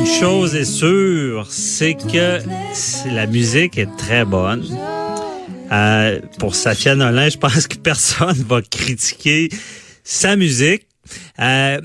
une 0.00 0.06
chose 0.06 0.54
est 0.54 0.64
sûre, 0.64 1.46
c'est 1.50 1.92
que 1.94 2.40
la 3.12 3.26
musique 3.26 3.76
est 3.76 3.94
très 3.98 4.24
bonne. 4.24 4.64
Euh, 5.70 6.20
pour 6.38 6.54
Safia 6.54 6.94
Nolin, 6.94 7.28
je 7.28 7.36
pense 7.36 7.66
que 7.66 7.76
personne 7.76 8.42
va 8.48 8.62
critiquer 8.62 9.50
sa 10.02 10.36
musique. 10.36 10.86
Euh, 11.38 11.80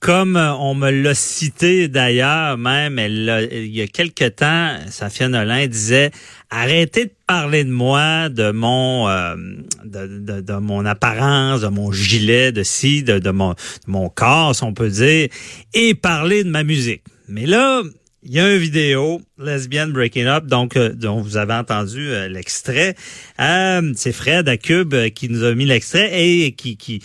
comme 0.00 0.36
on 0.36 0.74
me 0.74 0.90
l'a 0.90 1.14
cité 1.14 1.88
d'ailleurs, 1.88 2.56
même 2.56 2.98
il 2.98 3.66
y 3.66 3.82
a 3.82 3.86
quelque 3.86 4.28
temps, 4.28 4.76
Safia 4.88 5.28
Nolin 5.28 5.66
disait 5.66 6.10
arrêtez 6.48 7.06
de 7.06 7.12
parler 7.26 7.64
de 7.64 7.70
moi, 7.70 8.30
de 8.30 8.50
mon 8.50 9.08
euh, 9.08 9.36
de, 9.84 10.54
mon 10.54 10.86
apparence, 10.86 11.60
de 11.60 11.68
mon 11.68 11.92
gilet, 11.92 12.50
de 12.50 12.62
ci, 12.62 13.02
de, 13.02 13.30
mon, 13.30 14.08
corps, 14.08 14.56
si 14.56 14.64
on 14.64 14.72
peut 14.72 14.88
dire, 14.88 15.28
et 15.74 15.94
parler 15.94 16.44
de 16.44 16.50
ma 16.50 16.64
musique. 16.64 17.02
Mais 17.32 17.46
là, 17.46 17.82
il 18.24 18.34
y 18.34 18.40
a 18.40 18.54
une 18.54 18.58
vidéo, 18.58 19.22
Lesbian 19.38 19.86
Breaking 19.86 20.26
Up, 20.26 20.44
donc 20.44 20.76
euh, 20.76 20.90
dont 20.90 21.22
vous 21.22 21.38
avez 21.38 21.54
entendu 21.54 22.10
euh, 22.10 22.28
l'extrait. 22.28 22.94
Euh, 23.40 23.92
c'est 23.96 24.12
Fred 24.12 24.46
à 24.50 24.58
Cube 24.58 24.94
qui 25.14 25.30
nous 25.30 25.42
a 25.42 25.54
mis 25.54 25.64
l'extrait 25.64 26.10
et 26.12 26.52
qui 26.52 26.76
qui 26.76 27.02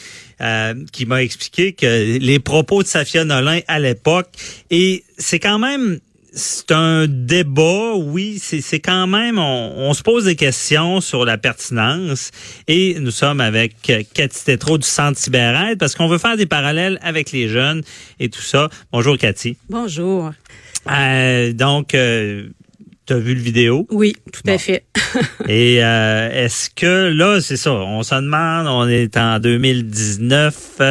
qui 0.92 1.06
m'a 1.06 1.24
expliqué 1.24 1.72
que 1.72 2.20
les 2.20 2.40
propos 2.40 2.84
de 2.84 2.88
Safia 2.88 3.24
Nolin 3.24 3.62
à 3.68 3.80
l'époque 3.80 4.30
et 4.70 5.06
c'est 5.18 5.40
quand 5.40 5.58
même 5.60 6.00
c'est 6.38 6.72
un 6.72 7.08
débat, 7.08 7.96
oui, 7.96 8.40
c'est 8.40 8.80
quand 8.80 9.08
même, 9.08 9.40
on, 9.40 9.74
on, 9.76 9.94
se 9.94 10.04
pose 10.04 10.26
des 10.26 10.36
questions 10.36 11.02
sur 11.02 11.26
la 11.26 11.38
pertinence 11.38 12.32
et 12.68 13.00
nous 13.00 13.12
sommes 13.12 13.42
avec 13.42 13.76
Cathy 14.14 14.46
Tétrault 14.46 14.78
du 14.78 14.88
Centre 14.88 15.18
Cyber 15.18 15.76
parce 15.80 15.96
qu'on 15.96 16.08
veut 16.08 16.20
faire 16.20 16.38
des 16.38 16.46
parallèles 16.46 17.00
avec 17.02 17.32
les 17.32 17.50
jeunes 17.50 17.82
et 18.20 18.30
tout 18.30 18.42
ça. 18.42 18.70
Bonjour 18.92 19.18
Cathy. 19.18 19.58
Bonjour. 19.68 20.32
Euh, 20.92 21.54
donc, 21.54 21.96
euh, 21.96 22.50
tu 23.08 23.14
as 23.14 23.20
vu 23.20 23.34
le 23.34 23.42
vidéo? 23.42 23.88
Oui, 23.90 24.16
tout 24.32 24.42
à 24.48 24.58
fait. 24.58 24.86
Et 25.48 25.84
euh, 25.84 26.46
est-ce 26.46 26.70
que 26.70 27.12
là, 27.12 27.40
c'est 27.42 27.58
ça, 27.58 27.72
on 27.72 28.04
se 28.04 28.16
demande, 28.16 28.68
on 28.68 28.88
est 28.88 29.18
en 29.18 29.40
2019, 29.40 30.82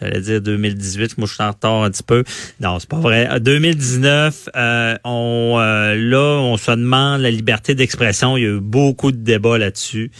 j'allais 0.00 0.20
dire 0.20 0.40
2018, 0.40 1.18
moi 1.18 1.26
je 1.26 1.34
suis 1.34 1.42
en 1.42 1.50
retard 1.50 1.82
un 1.84 1.90
petit 1.90 2.02
peu. 2.02 2.24
Non, 2.60 2.78
c'est 2.78 2.88
pas 2.88 2.98
vrai. 2.98 3.28
2019, 3.40 4.48
on 5.04 5.56
là, 5.58 6.38
on 6.40 6.56
se 6.56 6.70
demande 6.70 7.20
la 7.22 7.30
liberté 7.30 7.74
d'expression. 7.74 8.36
Il 8.36 8.42
y 8.42 8.46
a 8.46 8.50
eu 8.50 8.60
beaucoup 8.60 9.12
de 9.12 9.18
débats 9.18 9.58
là-dessus. 9.58 10.10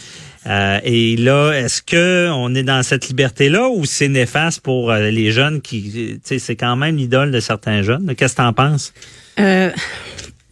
Euh, 0.47 0.79
et 0.83 1.17
là, 1.17 1.51
est-ce 1.51 1.81
que 1.81 2.29
on 2.31 2.55
est 2.55 2.63
dans 2.63 2.81
cette 2.83 3.07
liberté-là 3.07 3.69
ou 3.69 3.85
c'est 3.85 4.07
néfaste 4.07 4.61
pour 4.61 4.91
euh, 4.91 5.09
les 5.11 5.31
jeunes 5.31 5.61
qui, 5.61 5.91
tu 5.91 6.19
sais, 6.23 6.39
c'est 6.39 6.55
quand 6.55 6.75
même 6.75 6.97
l'idole 6.97 7.31
de 7.31 7.39
certains 7.39 7.83
jeunes? 7.83 8.15
Qu'est-ce 8.15 8.35
que 8.35 8.41
tu 8.41 8.47
en 8.47 8.53
penses? 8.53 8.93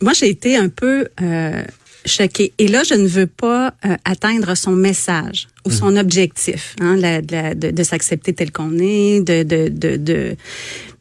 Euh, 0.02 0.06
moi, 0.06 0.14
j'ai 0.14 0.30
été 0.30 0.56
un 0.56 0.70
peu 0.70 1.08
euh, 1.22 1.64
choquée. 2.06 2.54
Et 2.58 2.68
là, 2.68 2.84
je 2.84 2.94
ne 2.94 3.08
veux 3.08 3.28
pas 3.28 3.74
atteindre 4.06 4.56
son 4.56 4.72
message 4.72 5.48
ou 5.66 5.72
son 5.72 5.92
mhm. 5.92 5.98
objectif, 5.98 6.76
hein, 6.80 6.96
de, 6.98 7.72
de 7.72 7.84
s'accepter 7.84 8.34
tel 8.34 8.52
qu'on 8.52 8.78
est, 8.80 9.22
de, 9.22 9.44
de, 9.44 9.68
de, 9.70 9.98
de, 9.98 10.36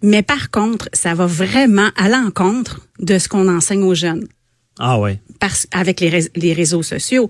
Mais 0.02 0.22
par 0.22 0.50
contre, 0.50 0.88
ça 0.92 1.14
va 1.14 1.26
vraiment 1.26 1.90
à 1.96 2.08
l'encontre 2.08 2.80
de 2.98 3.18
ce 3.18 3.28
qu'on 3.28 3.48
enseigne 3.48 3.84
aux 3.84 3.94
jeunes. 3.94 4.26
Ah 4.78 4.98
ouais. 4.98 5.18
Parce, 5.40 5.66
avec 5.72 6.00
les, 6.00 6.30
les 6.34 6.52
réseaux 6.52 6.82
sociaux. 6.82 7.28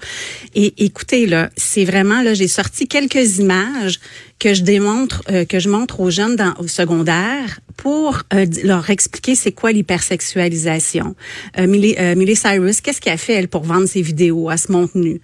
Et 0.54 0.84
écoutez 0.84 1.27
là, 1.27 1.50
c'est 1.56 1.84
vraiment 1.84 2.22
là, 2.22 2.34
j'ai 2.34 2.48
sorti 2.48 2.88
quelques 2.88 3.38
images 3.38 4.00
que 4.38 4.54
je 4.54 4.62
démontre, 4.62 5.22
euh, 5.30 5.44
que 5.44 5.58
je 5.58 5.69
montre 5.69 6.00
aux 6.00 6.10
jeunes 6.10 6.36
dans, 6.36 6.54
au 6.58 6.69
secondaire 6.69 7.60
pour 7.78 8.22
euh, 8.34 8.44
leur 8.64 8.91
expliquer 8.91 9.34
c'est 9.34 9.52
quoi 9.52 9.72
l'hypersexualisation. 9.72 11.14
Euh, 11.58 11.66
Millie, 11.66 11.96
euh, 11.98 12.34
Cyrus, 12.34 12.82
qu'est-ce 12.82 13.00
qu'elle 13.00 13.16
fait 13.16 13.34
elle 13.34 13.48
pour 13.48 13.62
vendre 13.62 13.86
ses 13.86 14.02
vidéos, 14.02 14.50
à 14.50 14.58
se 14.58 14.70
montre 14.70 14.98
nue. 14.98 15.20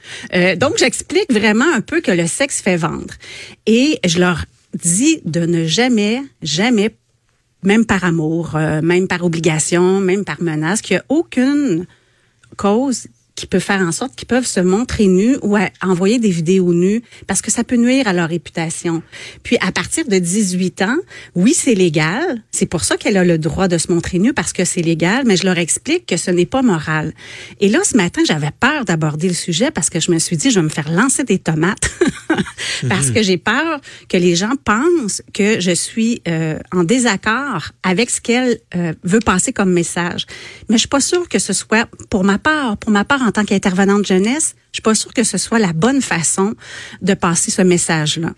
donc 0.56 0.78
j'explique 0.78 1.32
vraiment 1.32 1.70
un 1.74 1.80
peu 1.80 2.00
que 2.00 2.12
le 2.12 2.26
sexe 2.26 2.62
fait 2.62 2.76
vendre. 2.76 3.14
Et 3.66 3.98
je 4.06 4.20
leur 4.20 4.44
dis 4.72 5.20
de 5.24 5.40
ne 5.40 5.66
jamais, 5.66 6.22
jamais 6.42 6.90
même 7.62 7.84
par 7.84 8.04
amour, 8.04 8.56
même 8.82 9.08
par 9.08 9.24
obligation, 9.24 10.00
même 10.00 10.24
par 10.24 10.40
menace, 10.42 10.80
qu'il 10.82 10.96
n'y 10.96 11.00
a 11.00 11.04
aucune 11.08 11.86
cause 12.54 13.08
qui 13.34 13.46
peut 13.46 13.58
faire 13.58 13.80
en 13.80 13.92
sorte 13.92 14.14
qu'ils 14.14 14.28
peuvent 14.28 14.46
se 14.46 14.60
montrer 14.60 15.06
nus 15.06 15.36
ou 15.42 15.56
envoyer 15.82 16.18
des 16.18 16.30
vidéos 16.30 16.72
nues 16.72 17.02
parce 17.26 17.42
que 17.42 17.50
ça 17.50 17.64
peut 17.64 17.76
nuire 17.76 18.06
à 18.06 18.12
leur 18.12 18.28
réputation. 18.28 19.02
Puis 19.42 19.56
à 19.60 19.72
partir 19.72 20.06
de 20.06 20.18
18 20.18 20.82
ans, 20.82 20.96
oui, 21.34 21.52
c'est 21.52 21.74
légal. 21.74 22.42
C'est 22.52 22.66
pour 22.66 22.84
ça 22.84 22.96
qu'elle 22.96 23.16
a 23.16 23.24
le 23.24 23.38
droit 23.38 23.66
de 23.66 23.78
se 23.78 23.90
montrer 23.90 24.18
nue 24.18 24.32
parce 24.32 24.52
que 24.52 24.64
c'est 24.64 24.82
légal, 24.82 25.24
mais 25.26 25.36
je 25.36 25.44
leur 25.44 25.58
explique 25.58 26.06
que 26.06 26.16
ce 26.16 26.30
n'est 26.30 26.46
pas 26.46 26.62
moral. 26.62 27.12
Et 27.60 27.68
là, 27.68 27.80
ce 27.82 27.96
matin, 27.96 28.22
j'avais 28.26 28.52
peur 28.60 28.84
d'aborder 28.84 29.28
le 29.28 29.34
sujet 29.34 29.70
parce 29.70 29.90
que 29.90 29.98
je 29.98 30.12
me 30.12 30.18
suis 30.18 30.36
dit, 30.36 30.50
je 30.50 30.60
vais 30.60 30.64
me 30.64 30.68
faire 30.68 30.90
lancer 30.90 31.24
des 31.24 31.38
tomates 31.38 31.90
parce 32.88 33.10
que 33.10 33.22
j'ai 33.22 33.36
peur 33.36 33.80
que 34.08 34.16
les 34.16 34.34
gens 34.36 34.52
pensent 34.64 35.22
que 35.32 35.60
je 35.60 35.70
suis 35.70 36.22
euh, 36.28 36.58
en 36.72 36.84
désaccord 36.84 37.70
avec 37.82 38.10
ce 38.10 38.20
qu'elle 38.20 38.58
euh, 38.74 38.92
veut 39.02 39.20
passer 39.20 39.52
comme 39.52 39.72
message. 39.72 40.26
Mais 40.68 40.76
je 40.76 40.80
suis 40.80 40.88
pas 40.88 41.00
sûre 41.00 41.28
que 41.28 41.38
ce 41.38 41.52
soit 41.52 41.88
pour 42.10 42.24
ma 42.24 42.38
part, 42.38 42.76
pour 42.76 42.90
ma 42.90 43.04
part 43.04 43.22
en 43.22 43.32
tant 43.32 43.44
qu'intervenante 43.44 44.06
jeunesse, 44.06 44.54
je 44.72 44.76
suis 44.76 44.82
pas 44.82 44.94
sûre 44.94 45.12
que 45.12 45.24
ce 45.24 45.38
soit 45.38 45.58
la 45.58 45.72
bonne 45.72 46.02
façon 46.02 46.54
de 47.02 47.14
passer 47.14 47.50
ce 47.50 47.62
message-là. 47.62 48.34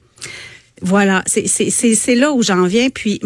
Voilà, 0.82 1.22
c'est 1.26 2.14
là 2.14 2.32
où 2.32 2.42
j'en 2.42 2.66
viens. 2.66 2.90
Puis 2.90 3.20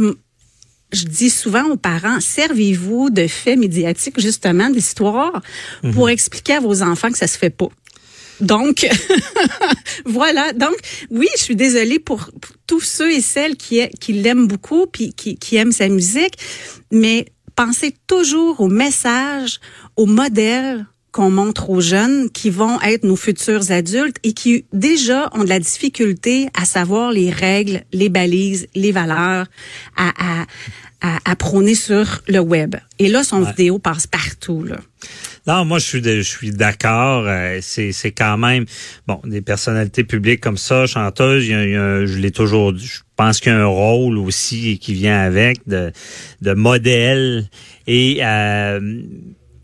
je 0.93 1.05
dis 1.05 1.31
souvent 1.31 1.65
aux 1.67 1.77
parents, 1.77 2.21
servez-vous 2.21 3.11
de 3.11 3.27
faits 3.27 3.59
médiatiques, 3.59 4.21
justement, 4.21 4.71
d'histoires, 4.71 5.43
mhm. 5.83 5.95
pour 5.95 6.11
expliquer 6.11 6.55
à 6.55 6.61
vos 6.61 6.83
enfants 6.83 7.11
que 7.11 7.19
ça 7.19 7.27
se 7.27 7.39
fait 7.39 7.51
pas. 7.51 7.69
Donc, 8.41 8.87
voilà. 10.05 10.53
Donc, 10.53 10.77
oui, 11.11 11.29
je 11.37 11.43
suis 11.43 11.57
désolée 11.57 11.99
pour, 11.99 12.31
tous 12.67 12.81
ceux 12.81 13.13
et 13.13 13.21
celles 13.21 13.57
qui, 13.57 13.87
qui 14.01 14.13
l'aiment 14.13 14.47
beaucoup 14.47 14.87
puis 14.87 15.13
qui, 15.13 15.37
qui 15.37 15.57
aiment 15.57 15.73
sa 15.73 15.89
musique, 15.89 16.35
mais 16.93 17.27
pensez 17.57 17.95
toujours 18.07 18.61
au 18.61 18.69
message, 18.69 19.61
au 19.97 20.07
modèle 20.07 20.87
qu'on 21.13 21.31
montre 21.31 21.71
aux 21.71 21.81
jeunes 21.81 22.31
qui 22.31 22.51
vont 22.51 22.81
être 22.81 23.03
nos 23.03 23.17
futurs 23.17 23.73
adultes 23.73 24.19
et 24.23 24.33
qui 24.33 24.65
déjà 24.73 25.29
ont 25.33 25.43
de 25.43 25.49
la 25.49 25.59
difficulté 25.59 26.49
à 26.55 26.65
savoir 26.65 27.11
les 27.11 27.31
règles, 27.31 27.83
les 27.93 28.09
balises, 28.09 28.69
les 28.77 28.93
valeurs 28.93 29.47
à, 29.97 30.13
à, 31.03 31.19
à, 31.25 31.37
prôner 31.37 31.75
sur 31.75 32.23
le 32.29 32.39
web. 32.39 32.77
Et 32.99 33.09
là, 33.09 33.25
son 33.25 33.41
vidéo 33.41 33.79
passe 33.79 34.07
partout. 34.07 34.63
Là. 34.63 34.77
Non, 35.47 35.65
moi 35.65 35.79
je 35.79 35.85
suis 35.85 36.03
je 36.03 36.21
suis 36.23 36.51
d'accord. 36.51 37.25
Euh, 37.27 37.59
c'est 37.63 37.93
c'est 37.93 38.13
quand 38.13 38.37
même 38.37 38.65
bon 39.07 39.21
des 39.25 39.41
personnalités 39.41 40.05
publiques 40.05 40.41
comme 40.41 40.59
ça, 40.59 40.87
chanteuses. 40.87 41.47
Il 41.47 41.51
y 41.51 41.77
a, 41.77 42.07
je 42.07 42.19
l'ai 42.19 42.31
toujours. 42.31 42.77
Je 42.77 43.01
pense 43.17 43.41
qu'il 43.41 43.53
y 43.53 43.55
a 43.55 43.59
un 43.59 43.67
rôle 43.67 44.19
aussi 44.19 44.79
qui 44.79 44.95
vient 44.95 45.21
avec 45.21 45.67
de 45.67 45.93
de 46.43 46.53
modèle 46.53 47.49
et 47.87 48.19
euh, 48.23 49.03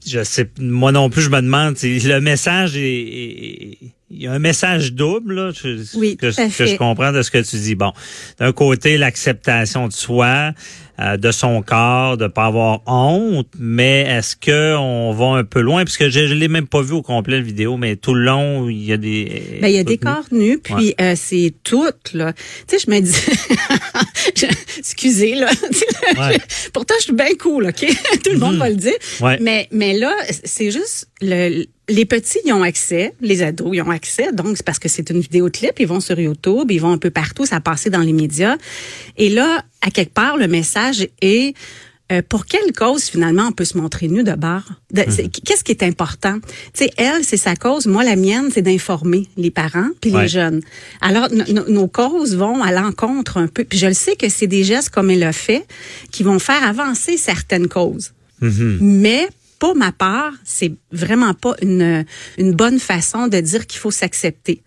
je 0.06 0.22
sais, 0.22 0.48
moi 0.60 0.92
non 0.92 1.10
plus, 1.10 1.22
je 1.22 1.30
me 1.30 1.40
demande, 1.40 1.76
le 1.82 2.20
message 2.20 2.76
est, 2.76 3.95
il 4.08 4.22
y 4.22 4.26
a 4.28 4.32
un 4.32 4.38
message 4.38 4.92
double 4.92 5.34
là, 5.34 5.50
oui, 5.96 6.16
que, 6.16 6.26
que 6.26 6.66
je 6.66 6.76
comprends 6.76 7.10
de 7.10 7.22
ce 7.22 7.30
que 7.30 7.38
tu 7.38 7.56
dis. 7.56 7.74
Bon, 7.74 7.92
d'un 8.38 8.52
côté 8.52 8.98
l'acceptation 8.98 9.88
de 9.88 9.92
soi, 9.92 10.52
euh, 11.00 11.16
de 11.16 11.32
son 11.32 11.60
corps, 11.60 12.16
de 12.16 12.28
pas 12.28 12.46
avoir 12.46 12.82
honte, 12.86 13.48
mais 13.58 14.02
est-ce 14.02 14.36
que 14.36 14.76
on 14.76 15.12
va 15.12 15.38
un 15.38 15.44
peu 15.44 15.60
loin? 15.60 15.84
Puisque 15.84 16.08
je, 16.08 16.28
je 16.28 16.34
l'ai 16.34 16.46
même 16.46 16.68
pas 16.68 16.82
vu 16.82 16.92
au 16.92 17.02
complet 17.02 17.38
la 17.38 17.42
vidéo, 17.42 17.76
mais 17.76 17.96
tout 17.96 18.14
le 18.14 18.22
long 18.22 18.68
il 18.68 18.84
y 18.84 18.92
a 18.92 18.96
des 18.96 19.58
ben, 19.60 19.68
il 19.68 19.74
y 19.74 19.78
a 19.78 19.84
des 19.84 19.98
corps 19.98 20.26
nus 20.30 20.58
puis 20.58 20.94
euh, 21.00 21.14
c'est 21.16 21.52
tout 21.64 21.90
là. 22.14 22.32
Tu 22.32 22.78
sais 22.78 22.84
je 22.86 22.90
me 22.90 23.00
dis 23.00 24.46
excusez 24.78 25.34
là. 25.34 25.50
Pourtant 26.72 26.94
je 27.00 27.04
suis 27.04 27.12
bien 27.12 27.34
cool, 27.40 27.66
OK? 27.66 27.84
Tout 28.24 28.32
le 28.32 28.38
monde 28.38 28.54
mhm. 28.54 28.58
va 28.60 28.70
le 28.70 28.76
dire. 28.76 28.96
Mais 29.40 29.66
mais 29.72 29.98
là 29.98 30.14
c'est 30.44 30.70
juste 30.70 31.08
le 31.20 31.66
les 31.88 32.04
petits 32.04 32.40
y 32.44 32.52
ont 32.52 32.62
accès, 32.62 33.14
les 33.20 33.42
ados 33.42 33.76
y 33.76 33.80
ont 33.80 33.90
accès, 33.90 34.32
donc 34.32 34.56
c'est 34.56 34.66
parce 34.66 34.78
que 34.78 34.88
c'est 34.88 35.10
une 35.10 35.20
vidéo 35.20 35.48
clip, 35.50 35.78
ils 35.78 35.86
vont 35.86 36.00
sur 36.00 36.18
YouTube, 36.18 36.70
ils 36.70 36.80
vont 36.80 36.92
un 36.92 36.98
peu 36.98 37.10
partout, 37.10 37.46
ça 37.46 37.56
a 37.56 37.60
passé 37.60 37.90
dans 37.90 38.00
les 38.00 38.12
médias. 38.12 38.56
Et 39.16 39.28
là, 39.28 39.64
à 39.82 39.90
quelque 39.90 40.12
part, 40.12 40.36
le 40.36 40.48
message 40.48 41.06
est 41.20 41.54
euh, 42.12 42.22
pour 42.28 42.46
quelle 42.46 42.72
cause 42.72 43.04
finalement 43.04 43.48
on 43.48 43.52
peut 43.52 43.64
se 43.64 43.76
montrer 43.76 44.06
nu 44.06 44.22
de 44.22 44.32
bord? 44.32 44.62
Mhm. 44.94 45.28
Qu'est-ce 45.44 45.64
qui 45.64 45.72
est 45.72 45.82
important? 45.82 46.38
Tu 46.72 46.84
sais, 46.84 46.90
elle, 46.96 47.24
c'est 47.24 47.36
sa 47.36 47.56
cause. 47.56 47.86
Moi, 47.86 48.04
la 48.04 48.14
mienne, 48.14 48.50
c'est 48.52 48.62
d'informer 48.62 49.26
les 49.36 49.50
parents 49.50 49.88
puis 50.00 50.12
les 50.12 50.28
jeunes. 50.28 50.62
Alors, 51.00 51.28
nos 51.68 51.88
causes 51.88 52.36
vont 52.36 52.62
à 52.62 52.70
l'encontre 52.70 53.38
un 53.38 53.48
peu. 53.48 53.64
Puis 53.64 53.78
je 53.78 53.88
le 53.88 53.94
sais 53.94 54.14
que 54.14 54.28
c'est 54.28 54.46
des 54.46 54.62
gestes 54.62 54.90
comme 54.90 55.10
elle 55.10 55.24
a 55.24 55.32
fait 55.32 55.66
qui 56.12 56.22
vont 56.22 56.38
faire 56.38 56.62
avancer 56.62 57.16
certaines 57.16 57.66
causes. 57.66 58.12
Mhm. 58.40 58.78
Mais 58.80 59.28
pour 59.58 59.76
ma 59.76 59.92
part, 59.92 60.32
c'est 60.44 60.72
vraiment 60.92 61.34
pas 61.34 61.54
une, 61.62 62.04
une 62.38 62.52
bonne 62.52 62.78
façon 62.78 63.28
de 63.28 63.40
dire 63.40 63.66
qu'il 63.66 63.80
faut 63.80 63.90
s'accepter. 63.90 64.62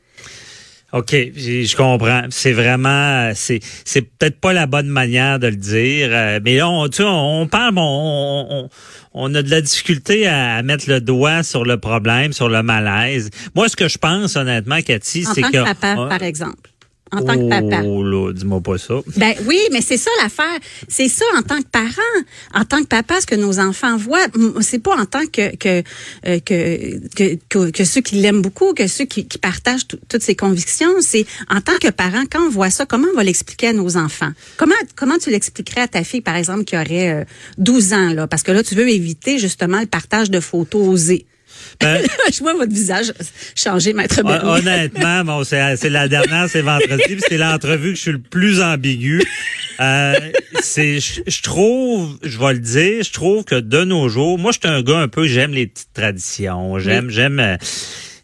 OK, 0.92 1.12
je 1.12 1.76
comprends. 1.76 2.24
C'est 2.32 2.52
vraiment, 2.52 3.32
c'est, 3.36 3.60
c'est 3.86 4.02
peut-être 4.02 4.40
pas 4.40 4.54
la 4.54 4.66
bonne 4.66 4.88
manière 4.88 5.38
de 5.38 5.48
le 5.48 5.56
dire, 5.56 6.10
euh, 6.12 6.40
mais 6.44 6.58
là, 6.58 6.68
on, 6.68 6.88
tu 6.90 7.04
on, 7.04 7.48
parle, 7.48 7.76
on, 7.78 8.48
on, 8.50 8.70
on, 9.14 9.36
a 9.36 9.44
de 9.44 9.52
la 9.52 9.62
difficulté 9.62 10.26
à, 10.28 10.64
mettre 10.64 10.90
le 10.90 11.00
doigt 11.00 11.44
sur 11.44 11.64
le 11.64 11.78
problème, 11.78 12.34
sur 12.34 12.50
le 12.50 12.64
malaise. 12.64 13.30
Moi, 13.54 13.70
ce 13.70 13.76
que 13.76 13.88
je 13.88 14.00
pense, 14.00 14.36
honnêtement, 14.36 14.82
Cathy, 14.82 15.26
c'est 15.26 15.44
que... 15.44 15.64
papa, 15.64 16.08
par 16.10 16.24
exemple 16.24 16.69
en 17.12 17.22
tant 17.22 17.36
que 17.36 17.50
papa. 17.50 17.84
Oh 17.86 18.04
là, 18.04 18.32
dis-moi 18.34 18.62
pas 18.62 18.78
ça. 18.78 18.96
Ben 19.18 19.34
oui, 19.46 19.60
mais 19.72 19.82
c'est 19.82 19.98
ça 19.98 20.12
l'affaire. 20.22 20.60
C'est 20.88 21.08
ça 21.08 21.26
en 21.38 21.42
tant 21.42 21.58
que 21.58 21.68
parent, 21.68 21.92
en 22.54 22.66
tant 22.66 22.82
que 22.82 22.88
papa, 22.88 23.20
ce 23.22 23.26
que 23.26 23.36
nos 23.36 23.60
enfants 23.60 23.98
voient. 23.98 24.26
C'est 24.62 24.80
pas 24.80 24.96
en 24.96 25.06
tant 25.06 25.26
que 25.26 25.56
que, 25.56 25.84
euh, 26.28 26.40
que, 26.40 27.00
que, 27.16 27.70
que, 27.72 27.84
ceux 27.84 28.02
qui 28.02 28.16
l'aiment 28.16 28.42
beaucoup, 28.42 28.74
que 28.74 28.88
ceux 28.88 29.06
qui, 29.06 29.28
qui 29.28 29.38
partagent 29.38 29.88
toutes 29.88 30.22
ses 30.22 30.36
convictions. 30.36 30.90
C'est 31.02 31.26
en 31.50 31.62
tant 31.62 31.78
que 31.82 31.90
parent, 31.90 32.24
quand 32.30 32.46
on 32.46 32.50
voit 32.50 32.70
ça, 32.70 32.86
comment 32.86 33.08
on 33.12 33.16
va 33.16 33.24
l'expliquer 33.24 33.68
à 33.68 33.74
nos 33.74 33.98
enfants? 33.98 34.32
Comment 34.58 34.76
comment 34.96 35.18
tu 35.18 35.30
l'expliquerais 35.30 35.82
à 35.82 35.88
ta 35.88 36.04
fille, 36.04 36.22
par 36.22 36.36
exemple, 36.36 36.64
qui 36.64 36.76
aurait 36.76 37.26
12 37.58 37.92
euh, 37.92 37.96
ans, 37.96 38.14
là? 38.14 38.28
Parce 38.28 38.44
que 38.44 38.52
là, 38.52 38.64
tu 38.64 38.76
veux 38.76 38.90
éviter 38.90 39.40
justement 39.40 39.80
le 39.80 39.88
partage 39.88 40.30
de 40.30 40.40
photos 40.40 40.88
osées. 40.88 41.26
Ben, 41.80 42.04
je 42.34 42.40
vois 42.40 42.54
votre 42.54 42.72
visage 42.72 43.14
changer, 43.56 43.94
maître 43.94 44.22
Bernier. 44.24 44.50
Honnêtement, 44.50 45.24
bon, 45.24 45.44
c'est 45.44 45.90
la 45.90 46.08
dernière, 46.08 46.50
c'est 46.50 46.62
vendredi, 46.62 47.18
c'est 47.28 47.38
l'entrevue 47.38 47.92
que 47.92 47.96
je 47.96 48.02
suis 48.02 48.12
le 48.12 48.20
plus 48.20 48.62
ambigu. 48.62 49.22
Euh, 49.80 50.14
c'est, 50.62 51.00
je, 51.00 51.42
trouve, 51.42 52.18
je 52.22 52.38
vais 52.38 52.54
le 52.54 52.60
dire, 52.60 53.04
je 53.04 53.12
trouve 53.12 53.46
que 53.46 53.56
de 53.56 53.84
nos 53.84 54.10
jours, 54.10 54.38
moi, 54.38 54.52
je 54.52 54.60
suis 54.60 54.76
un 54.76 54.82
gars 54.82 55.00
un 55.00 55.08
peu, 55.08 55.26
j'aime 55.26 55.52
les 55.52 55.68
petites 55.68 55.94
traditions, 55.94 56.80
j'aime, 56.80 57.10
j'aime. 57.10 57.58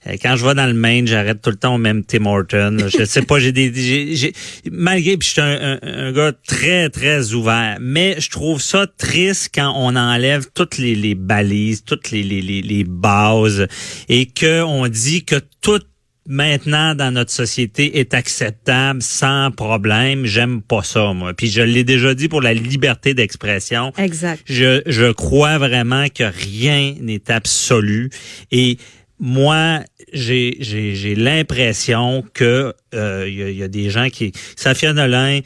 Euh, 0.07 0.15
quand 0.21 0.35
je 0.35 0.45
vais 0.45 0.53
dans 0.53 0.67
le 0.67 0.73
Maine, 0.73 1.07
j'arrête 1.07 1.41
tout 1.41 1.49
le 1.49 1.55
temps 1.55 1.75
au 1.75 1.77
même 1.77 2.03
Tim 2.03 2.25
Horton. 2.25 2.77
Je 2.97 3.05
sais 3.05 3.21
pas, 3.21 3.39
j'ai 3.39 3.51
des, 3.51 3.71
j'ai, 4.15 4.33
malgré, 4.71 5.17
puis 5.17 5.27
je 5.27 5.33
suis 5.33 5.41
un, 5.41 5.79
un, 5.81 6.11
gars 6.11 6.33
très 6.47 6.89
très 6.89 7.33
ouvert, 7.33 7.77
mais 7.79 8.15
je 8.19 8.29
trouve 8.29 8.61
ça 8.61 8.87
triste 8.87 9.49
quand 9.53 9.73
on 9.75 9.95
enlève 9.95 10.47
toutes 10.53 10.77
les, 10.77 10.95
les 10.95 11.15
balises, 11.15 11.83
toutes 11.83 12.11
les, 12.11 12.23
les, 12.23 12.41
les, 12.41 12.61
les 12.61 12.83
bases, 12.83 13.67
et 14.09 14.27
que 14.27 14.61
on 14.61 14.87
dit 14.87 15.25
que 15.25 15.35
tout 15.61 15.81
maintenant 16.27 16.95
dans 16.95 17.11
notre 17.11 17.31
société 17.31 17.99
est 17.99 18.13
acceptable 18.13 19.01
sans 19.01 19.51
problème. 19.51 20.25
J'aime 20.25 20.61
pas 20.61 20.83
ça, 20.83 21.13
moi. 21.13 21.33
Puis 21.33 21.49
je 21.49 21.61
l'ai 21.61 21.83
déjà 21.83 22.13
dit 22.13 22.27
pour 22.27 22.41
la 22.41 22.53
liberté 22.53 23.13
d'expression. 23.13 23.93
Exact. 23.97 24.41
Je, 24.45 24.81
je 24.85 25.11
crois 25.11 25.57
vraiment 25.57 26.07
que 26.09 26.23
rien 26.23 26.95
n'est 26.99 27.31
absolu 27.31 28.09
et 28.51 28.77
moi, 29.19 29.81
j'ai, 30.13 30.57
j'ai, 30.59 30.95
j'ai 30.95 31.15
l'impression 31.15 32.23
que 32.33 32.73
il 32.91 32.99
euh, 32.99 33.29
y, 33.29 33.63
a, 33.63 33.67
des 33.67 33.89
gens 33.89 34.09
qui... 34.09 34.31
Safia 34.55 34.93
Nolin, 34.93 35.39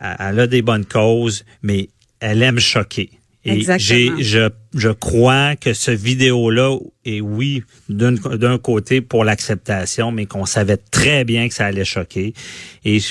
elle, 0.00 0.40
a 0.40 0.46
des 0.46 0.62
bonnes 0.62 0.84
causes, 0.84 1.44
mais 1.62 1.88
elle 2.20 2.42
aime 2.42 2.58
choquer. 2.58 3.10
Et 3.46 3.60
je, 3.60 4.50
je 4.74 4.88
crois 4.88 5.54
que 5.54 5.72
ce 5.72 5.92
vidéo-là 5.92 6.78
est, 7.04 7.20
oui, 7.20 7.62
d'un, 7.88 8.58
côté 8.58 9.00
pour 9.00 9.24
l'acceptation, 9.24 10.10
mais 10.10 10.26
qu'on 10.26 10.46
savait 10.46 10.76
très 10.76 11.24
bien 11.24 11.46
que 11.46 11.54
ça 11.54 11.66
allait 11.66 11.84
choquer. 11.84 12.34
Et 12.84 12.98
je, 12.98 13.06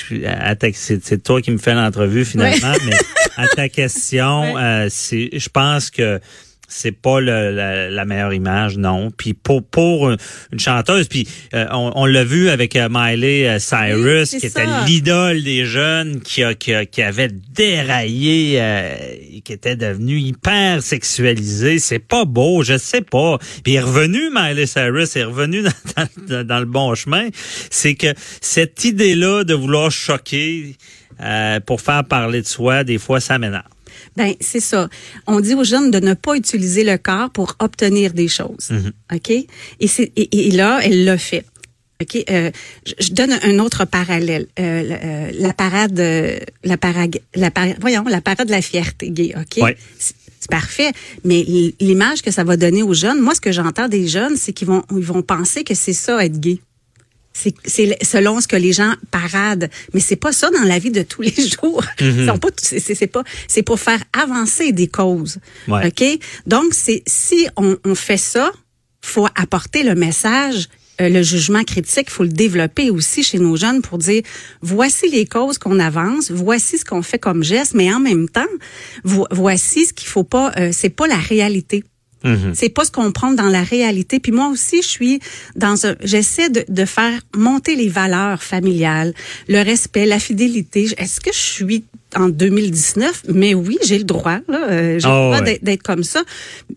c'est, 0.74 1.02
c'est 1.02 1.22
toi 1.22 1.40
qui 1.40 1.50
me 1.50 1.58
fais 1.58 1.74
l'entrevue 1.74 2.26
finalement, 2.26 2.74
mais 2.84 2.96
à 3.36 3.46
ta 3.48 3.70
question, 3.70 4.56
euh, 4.58 4.88
c'est, 4.90 5.30
je 5.32 5.48
pense 5.48 5.90
que 5.90 6.20
c'est 6.68 6.92
pas 6.92 7.20
le, 7.20 7.90
la, 7.90 8.04
meilleure 8.04 8.34
image, 8.34 8.76
non. 8.76 9.10
Puis 9.10 9.34
pour 9.34 9.64
pour 9.64 10.10
une 10.10 10.58
chanteuse, 10.58 11.08
puis 11.08 11.28
euh, 11.54 11.66
on, 11.72 12.06
l'a 12.06 12.24
vu 12.24 12.48
avec 12.48 12.76
euh, 12.76 12.88
Miley 12.90 13.48
euh, 13.48 13.58
Cyrus, 13.58 14.30
qui 14.30 14.46
était 14.46 14.66
l'idole 14.86 15.42
des 15.42 15.64
jeunes, 15.64 16.20
qui 16.20 16.42
a, 16.42 16.54
qui, 16.54 16.72
qui 16.90 17.02
avait 17.02 17.30
déraillé, 17.52 18.60
qui 19.44 19.52
était 19.52 19.76
devenu 19.76 20.18
hyper 20.18 20.82
sexualisé. 20.82 21.78
C'est 21.78 21.98
pas 21.98 22.24
beau, 22.24 22.62
je 22.62 22.78
sais 22.78 23.02
pas. 23.02 23.38
Puis 23.62 23.74
il 23.74 23.76
est 23.76 23.80
revenu, 23.80 24.30
Miley 24.34 24.66
Cyrus, 24.66 25.16
est 25.16 25.24
revenu 25.24 25.62
dans, 26.28 26.46
dans, 26.46 26.58
le 26.58 26.66
bon 26.66 26.94
chemin. 26.94 27.28
C'est 27.70 27.94
que 27.94 28.12
cette 28.40 28.84
idée-là 28.84 29.44
de 29.44 29.54
vouloir 29.54 29.90
choquer 29.90 30.76
pour 31.64 31.80
faire 31.80 32.04
parler 32.04 32.42
de 32.42 32.46
soi, 32.46 32.84
des 32.84 32.98
fois, 32.98 33.20
ça 33.20 33.38
m'énerve. 33.38 33.75
Ben 34.16 34.34
c'est 34.40 34.60
ça. 34.60 34.88
On 35.26 35.40
dit 35.40 35.54
aux 35.54 35.64
jeunes 35.64 35.90
de 35.90 36.00
ne 36.00 36.14
pas 36.14 36.36
utiliser 36.36 36.84
le 36.84 36.98
corps 36.98 37.30
pour 37.30 37.56
obtenir 37.58 38.12
des 38.12 38.28
choses. 38.28 38.70
Mhm. 38.70 38.92
OK? 39.14 39.30
Et 39.30 39.86
c'est 39.86 40.12
et, 40.16 40.50
là 40.50 40.80
elle 40.82 41.04
l'a 41.04 41.18
fait. 41.18 41.44
OK, 42.02 42.24
euh, 42.28 42.50
je, 43.00 43.12
donne 43.12 43.32
un 43.42 43.58
autre 43.58 43.86
parallèle. 43.86 44.46
Euh, 44.60 44.82
euh 44.90 45.30
la 45.32 45.54
parade 45.54 45.98
la 46.62 46.76
parade 46.76 47.18
la 47.34 47.50
voyons, 47.80 48.04
la 48.04 48.20
parade 48.20 48.46
de 48.46 48.52
la 48.52 48.62
fierté 48.62 49.10
gay, 49.10 49.34
OK? 49.36 49.64
C'est 49.98 50.50
parfait, 50.50 50.92
mais 51.24 51.44
l'image 51.80 52.20
que 52.22 52.30
ça 52.30 52.44
va 52.44 52.56
donner 52.56 52.82
aux 52.82 52.92
jeunes, 52.92 53.20
moi 53.20 53.34
ce 53.34 53.40
que 53.40 53.52
j'entends 53.52 53.88
des 53.88 54.06
jeunes, 54.06 54.36
c'est 54.36 54.52
qu'ils 54.52 54.68
vont 54.68 54.84
ils 54.92 55.02
vont 55.02 55.22
penser 55.22 55.64
que 55.64 55.74
c'est 55.74 55.94
ça 55.94 56.24
être 56.24 56.38
gay 56.38 56.60
c'est 57.64 58.04
selon 58.04 58.40
ce 58.40 58.48
que 58.48 58.56
les 58.56 58.72
gens 58.72 58.94
paradent, 59.10 59.68
mais 59.92 60.00
c'est 60.00 60.16
pas 60.16 60.32
ça 60.32 60.50
dans 60.50 60.62
la 60.62 60.78
vie 60.78 60.90
de 60.90 61.02
tous 61.02 61.22
les 61.22 61.34
jours. 61.62 61.84
Mm 62.00 62.38
pas 62.38 62.48
c'est 62.56 63.06
pas 63.06 63.24
c'est 63.48 63.62
pour 63.62 63.78
faire 63.80 64.02
avancer 64.12 64.72
des 64.72 64.88
causes. 64.88 65.38
OK? 65.68 66.04
Donc 66.46 66.72
c'est 66.72 67.02
si 67.06 67.46
on, 67.56 67.76
on 67.84 67.94
fait 67.94 68.16
ça, 68.16 68.52
faut 69.02 69.26
apporter 69.36 69.82
le 69.82 69.94
message 69.94 70.68
euh, 71.00 71.10
le 71.10 71.22
jugement 71.22 71.62
critique, 71.62 72.08
faut 72.08 72.22
le 72.22 72.30
développer 72.30 72.88
aussi 72.88 73.22
chez 73.22 73.38
nos 73.38 73.56
jeunes 73.56 73.82
pour 73.82 73.98
dire 73.98 74.22
voici 74.62 75.10
les 75.10 75.26
causes 75.26 75.58
qu'on 75.58 75.78
avance, 75.78 76.30
voici 76.30 76.78
ce 76.78 76.86
qu'on 76.86 77.02
fait 77.02 77.18
comme 77.18 77.42
geste, 77.42 77.74
mais 77.74 77.92
en 77.92 78.00
même 78.00 78.30
temps, 78.30 78.46
voici 79.04 79.84
ce 79.84 79.92
qu'il 79.92 80.08
faut 80.08 80.24
pas. 80.24 80.52
Euh, 80.56 80.70
c'est 80.72 80.88
pas 80.88 81.06
la 81.06 81.18
réalité. 81.18 81.84
Mm-hmm. 82.26 82.54
C'est 82.54 82.68
pas 82.68 82.84
ce 82.84 82.90
qu'on 82.90 83.12
prend 83.12 83.32
dans 83.32 83.48
la 83.48 83.62
réalité. 83.62 84.18
Puis 84.20 84.32
moi 84.32 84.48
aussi, 84.48 84.82
je 84.82 84.88
suis 84.88 85.20
dans 85.54 85.86
un, 85.86 85.94
j'essaie 86.02 86.50
de, 86.50 86.64
de 86.68 86.84
faire 86.84 87.20
monter 87.36 87.76
les 87.76 87.88
valeurs 87.88 88.42
familiales, 88.42 89.14
le 89.48 89.62
respect, 89.62 90.06
la 90.06 90.18
fidélité. 90.18 90.88
Est-ce 90.98 91.20
que 91.20 91.32
je 91.32 91.38
suis 91.38 91.84
en 92.14 92.28
2019, 92.28 93.24
mais 93.34 93.54
oui, 93.54 93.78
j'ai 93.84 93.98
le 93.98 94.04
droit, 94.04 94.38
là, 94.48 94.68
euh, 94.70 94.98
j'ai 94.98 95.08
le 95.08 95.12
ah 95.12 95.40
droit 95.40 95.40
d'être 95.40 95.82
comme 95.82 96.04
ça. 96.04 96.22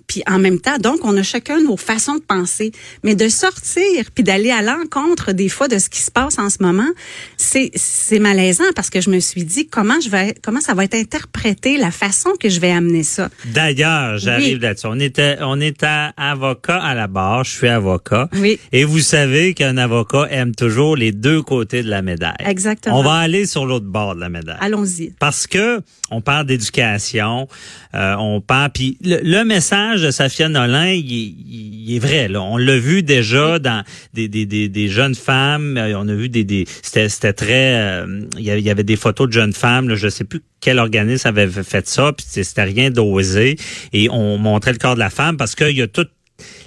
Puis 0.08 0.24
en 0.28 0.40
même 0.40 0.60
temps, 0.60 0.78
donc, 0.80 1.00
on 1.04 1.16
a 1.18 1.24
chacun 1.24 1.62
nos 1.62 1.78
façons 1.78 2.16
de 2.16 2.22
penser, 2.22 2.72
mais 3.04 3.16
de 3.16 3.30
sortir 3.30 4.06
puis 4.14 4.24
d'aller 4.24 4.50
à 4.50 4.62
l'encontre 4.62 5.32
des 5.32 5.50
fois 5.50 5.68
de 5.68 5.78
ce 5.78 5.90
qui 5.90 6.02
se 6.02 6.10
passe 6.10 6.40
en 6.40 6.50
ce 6.50 6.58
moment, 6.62 6.90
c'est 7.38 7.72
c'est 7.76 8.20
malaisant 8.20 8.66
parce 8.76 8.90
que 8.90 9.02
je 9.02 9.10
me 9.10 9.20
suis 9.20 9.44
dit 9.44 9.68
comment 9.68 10.00
je 10.02 10.10
vais 10.10 10.36
comment 10.42 10.62
ça 10.62 10.74
va 10.74 10.84
être 10.84 10.96
interprété 10.96 11.78
la 11.78 11.92
façon 11.92 12.32
que 12.40 12.50
je 12.50 12.60
vais 12.60 12.72
amener 12.72 13.04
ça? 13.04 13.30
D'ailleurs, 13.54 14.18
j'arrive 14.18 14.60
là-dessus. 14.60 14.88
On 14.88 15.00
était 15.00 15.38
on 15.42 15.62
est 15.62 15.84
à 15.84 16.12
avocat 16.18 16.82
à 16.82 16.96
la 16.96 17.08
barre, 17.08 17.44
je 17.44 17.52
suis 17.52 17.68
avocat. 17.68 18.30
Oui. 18.34 18.60
Et 18.72 18.84
vous 18.84 19.00
savez 19.00 19.54
qu'un 19.54 19.78
avocat 19.78 20.28
aime 20.32 20.56
toujours 20.56 20.96
les 20.96 21.12
deux 21.12 21.42
côtés 21.44 21.84
de 21.84 21.90
la 21.90 22.02
médaille. 22.02 22.34
Exactement. 22.46 23.00
On 23.00 23.04
va 23.04 23.14
aller 23.14 23.46
sur 23.46 23.66
l'autre 23.66 23.86
bord 23.86 24.16
de 24.16 24.22
la 24.22 24.30
médaille. 24.30 24.58
Allons-y 24.60 25.14
parce 25.20 25.48
que 25.48 25.82
on 26.12 26.22
parle 26.22 26.46
d'éducation, 26.48 27.48
euh, 27.94 28.16
on 28.18 28.42
parle 28.42 28.72
puis 28.72 28.98
le, 29.04 29.44
message 29.44 30.02
de 30.02 30.12
Safia 30.12 30.50
Nolin, 30.50 30.92
il, 30.92 31.94
est 31.96 32.00
vrai 32.00 32.28
là. 32.28 32.42
On 32.42 32.58
l'a 32.58 32.78
vu 32.78 33.04
déjà 33.04 33.60
dans 33.60 33.84
des, 34.14 34.28
des, 34.28 34.46
des, 34.46 34.70
des, 34.70 34.88
jeunes 34.88 35.16
femmes. 35.16 35.78
Euh, 35.78 35.94
on 35.98 36.08
a 36.08 36.14
vu 36.14 36.30
des, 36.30 36.44
des 36.44 36.66
c'était 36.82 37.10
c'était 37.10 37.34
très, 37.34 37.80
euh, 37.80 38.26
il 38.38 38.44
y 38.44 38.70
avait 38.70 38.84
des 38.84 38.96
photos 38.96 39.28
de 39.28 39.34
jeunes 39.34 39.54
femmes. 39.54 39.90
Là, 39.90 39.96
je 39.96 40.08
sais 40.08 40.24
plus 40.24 40.42
quel 40.62 40.80
organisme 40.80 41.28
avait 41.28 41.48
fait 41.48 41.88
ça, 41.88 42.12
puis 42.14 42.26
c'était 42.30 42.64
rien 42.64 42.90
d'osé. 42.90 43.58
Et 43.94 44.10
on 44.10 44.38
montrait 44.38 44.72
le 44.72 44.78
corps 44.78 44.96
de 44.96 45.00
la 45.00 45.10
femme 45.10 45.38
parce 45.38 45.56
qu'il 45.56 45.78
y 45.78 45.82
a 45.82 45.88
tout 45.88 46.08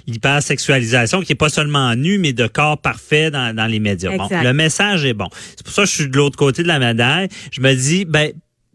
l'hypersexualisation 0.07 1.21
qui 1.21 1.31
est 1.31 1.35
pas 1.35 1.49
seulement 1.49 1.95
nu 1.95 2.17
mais 2.17 2.33
de 2.33 2.47
corps 2.47 2.77
parfait 2.77 3.31
dans, 3.31 3.55
dans 3.55 3.65
les 3.65 3.79
médias. 3.79 4.15
Bon, 4.15 4.27
le 4.29 4.53
message 4.53 5.05
est 5.05 5.13
bon. 5.13 5.27
C'est 5.55 5.63
pour 5.63 5.73
ça 5.73 5.83
que 5.83 5.89
je 5.89 5.95
suis 5.95 6.09
de 6.09 6.17
l'autre 6.17 6.37
côté 6.37 6.63
de 6.63 6.67
la 6.67 6.79
médaille. 6.79 7.29
Je 7.51 7.61
me 7.61 7.73
dis 7.73 8.05
ben 8.05 8.31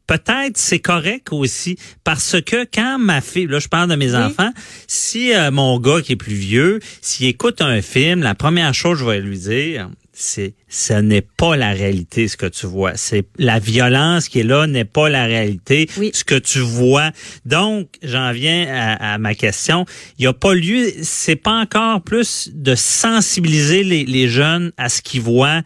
peut-être 0.09 0.57
c'est 0.57 0.81
correct 0.81 1.29
aussi 1.31 1.79
parce 2.03 2.41
que 2.41 2.67
quand 2.73 2.99
ma 2.99 3.21
fille, 3.21 3.47
là 3.47 3.61
je 3.61 3.69
parle 3.69 3.89
de 3.89 3.95
mes 3.95 4.17
enfants, 4.17 4.51
si 4.89 5.33
euh, 5.33 5.53
mon 5.53 5.79
gars 5.79 6.01
qui 6.03 6.13
est 6.13 6.17
plus 6.17 6.35
vieux, 6.35 6.81
s'il 7.01 7.29
écoute 7.29 7.63
un 7.63 7.81
film, 7.81 8.23
la 8.23 8.35
première 8.35 8.75
chose 8.75 8.99
que 8.99 9.05
je 9.05 9.11
vais 9.11 9.21
lui 9.21 9.39
dire, 9.39 9.89
c'est 10.13 10.55
ce 10.69 10.95
n'est 10.95 11.23
pas 11.23 11.57
la 11.57 11.71
réalité 11.71 12.27
ce 12.27 12.37
que 12.37 12.47
tu 12.47 12.67
vois. 12.67 12.97
C'est 12.97 13.25
la 13.39 13.61
violence 13.61 14.29
qui 14.29 14.41
est 14.41 14.45
là 14.45 14.67
n'est 14.67 14.85
pas 14.85 15.09
la 15.09 15.27
réalité 15.27 15.89
ce 16.13 16.25
que 16.25 16.35
tu 16.35 16.59
vois. 16.59 17.13
Donc 17.45 17.89
j'en 18.03 18.33
viens 18.33 18.97
à, 18.99 19.19
ma 19.19 19.35
question. 19.35 19.85
Il 20.19 20.23
n'y 20.23 20.27
a 20.27 20.33
pas 20.33 20.55
lieu, 20.55 20.91
c'est 21.03 21.37
pas 21.37 21.61
encore 21.61 22.03
plus 22.03 22.51
de 22.53 22.75
sensibiliser 22.75 23.85
les, 23.85 24.05
les 24.05 24.29
jeunes 24.29 24.73
à 24.77 24.89
ce 24.89 25.03
qu'ils 25.03 25.23
voient 25.23 25.63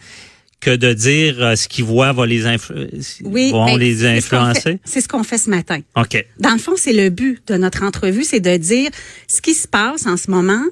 que 0.63 0.75
de 0.75 0.93
dire 0.95 1.43
euh, 1.43 1.57
ce 1.57 1.69
qu'ils 1.69 1.85
voient 1.85 2.13
va 2.13 2.25
les, 2.25 2.45
oui, 3.25 3.51
vont 3.51 3.67
ben, 3.67 3.77
les 3.77 4.07
influencer? 4.07 4.79
C'est 4.85 5.01
ce 5.01 5.09
qu'on 5.09 5.25
fait, 5.25 5.37
ce 5.37 5.51
matin. 5.51 5.81
OK. 5.97 6.25
Dans 6.39 6.53
le 6.53 6.59
fond, 6.59 6.75
c'est 6.77 6.93
le 6.93 7.11
but 7.11 7.43
de 7.49 7.57
notre 7.57 7.83
entrevue, 7.83 8.23
c'est 8.23 8.41
de 8.41 8.57
dire 8.57 8.89
ce 9.27 9.43
qui 9.43 9.55
se 9.55 9.67
passe 9.67 10.07
en 10.07 10.17
ce 10.17 10.31
moment 10.31 10.63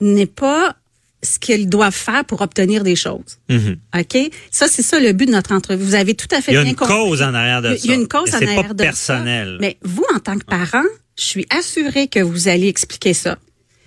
n'est 0.00 0.26
pas 0.26 0.76
ce 1.22 1.38
qu'ils 1.38 1.68
doivent 1.68 1.92
faire 1.94 2.24
pour 2.24 2.40
obtenir 2.40 2.84
des 2.84 2.96
choses. 2.96 3.38
Mhm. 3.50 3.76
OK? 3.98 4.30
Ça, 4.50 4.68
c'est 4.68 4.82
ça 4.82 5.00
le 5.00 5.12
but 5.12 5.26
de 5.26 5.32
notre 5.32 5.52
entrevue. 5.52 5.84
Vous 5.84 5.94
avez 5.96 6.14
tout 6.14 6.28
à 6.30 6.40
fait 6.40 6.52
Il 6.52 6.54
y 6.54 6.58
a 6.58 6.62
bien 6.62 6.70
une 6.70 6.76
compris. 6.76 6.94
cause 6.94 7.20
en 7.20 7.34
arrière 7.34 7.60
de 7.60 7.76
ça. 7.76 7.80
Il 7.84 7.90
y 7.90 7.92
a 7.92 7.96
une 7.96 8.08
cause 8.08 8.32
en 8.32 8.36
arrière 8.36 8.68
pas 8.68 8.72
de 8.72 8.82
personnel. 8.82 9.48
ça. 9.48 9.58
Mais 9.60 9.76
vous, 9.82 10.06
en 10.14 10.20
tant 10.20 10.38
que 10.38 10.44
parent, 10.44 10.84
je 11.18 11.24
suis 11.24 11.46
assurée 11.50 12.06
que 12.06 12.20
vous 12.20 12.48
allez 12.48 12.68
expliquer 12.68 13.14
ça. 13.14 13.36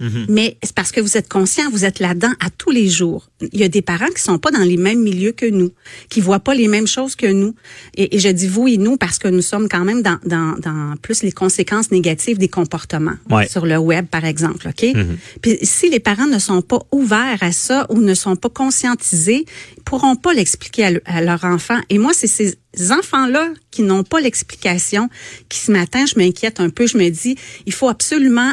Mhm. 0.03 0.25
Mais 0.29 0.57
c'est 0.63 0.75
parce 0.75 0.91
que 0.91 0.99
vous 1.01 1.15
êtes 1.17 1.29
conscient, 1.29 1.69
vous 1.71 1.85
êtes 1.85 1.99
là-dedans 1.99 2.33
à 2.39 2.49
tous 2.49 2.71
les 2.71 2.89
jours. 2.89 3.29
Il 3.53 3.59
y 3.59 3.63
a 3.63 3.69
des 3.69 3.81
parents 3.81 4.09
qui 4.15 4.21
sont 4.21 4.37
pas 4.37 4.51
dans 4.51 4.59
les 4.63 4.77
mêmes 4.77 5.01
milieux 5.01 5.31
que 5.31 5.45
nous, 5.45 5.71
qui 6.09 6.19
voient 6.21 6.39
pas 6.41 6.53
les 6.55 6.67
mêmes 6.67 6.87
choses 6.87 7.15
que 7.15 7.27
nous. 7.27 7.55
Et, 7.95 8.15
et 8.15 8.19
je 8.19 8.29
dis 8.29 8.47
vous 8.47 8.67
et 8.67 8.77
nous 8.77 8.97
parce 8.97 9.17
que 9.17 9.27
nous 9.29 9.41
sommes 9.41 9.67
quand 9.69 9.85
même 9.85 10.01
dans, 10.01 10.19
dans, 10.25 10.55
dans 10.59 10.95
plus 11.01 11.23
les 11.23 11.31
conséquences 11.31 11.89
négatives 11.91 12.37
des 12.37 12.49
comportements 12.49 13.15
Ouais. 13.29 13.47
sur 13.47 13.65
le 13.65 13.77
web, 13.77 14.05
par 14.07 14.25
exemple. 14.25 14.67
Ok? 14.67 14.83
Mhm. 14.93 15.17
Puis 15.41 15.57
si 15.63 15.89
les 15.89 15.99
parents 15.99 16.27
ne 16.27 16.39
sont 16.39 16.61
pas 16.61 16.79
ouverts 16.91 17.39
à 17.41 17.51
ça 17.51 17.87
ou 17.89 17.99
ne 18.01 18.13
sont 18.13 18.35
pas 18.35 18.49
conscientisés, 18.49 19.45
ils 19.77 19.83
pourront 19.83 20.15
pas 20.15 20.33
l'expliquer 20.33 20.83
à, 20.85 20.91
le- 20.91 21.01
à 21.05 21.21
leur 21.21 21.43
enfant. 21.45 21.79
Et 21.89 21.97
moi, 21.97 22.11
c'est 22.13 22.27
ces 22.27 22.57
enfants-là 22.91 23.49
qui 23.71 23.83
n'ont 23.83 24.03
pas 24.03 24.19
l'explication 24.19 25.09
qui 25.49 25.59
ce 25.59 25.71
matin, 25.71 26.05
je 26.05 26.15
m'inquiète 26.19 26.59
un 26.59 26.69
peu. 26.69 26.87
Je 26.87 26.97
me 26.97 27.09
dis, 27.09 27.35
il 27.65 27.73
faut 27.73 27.87
absolument 27.89 28.51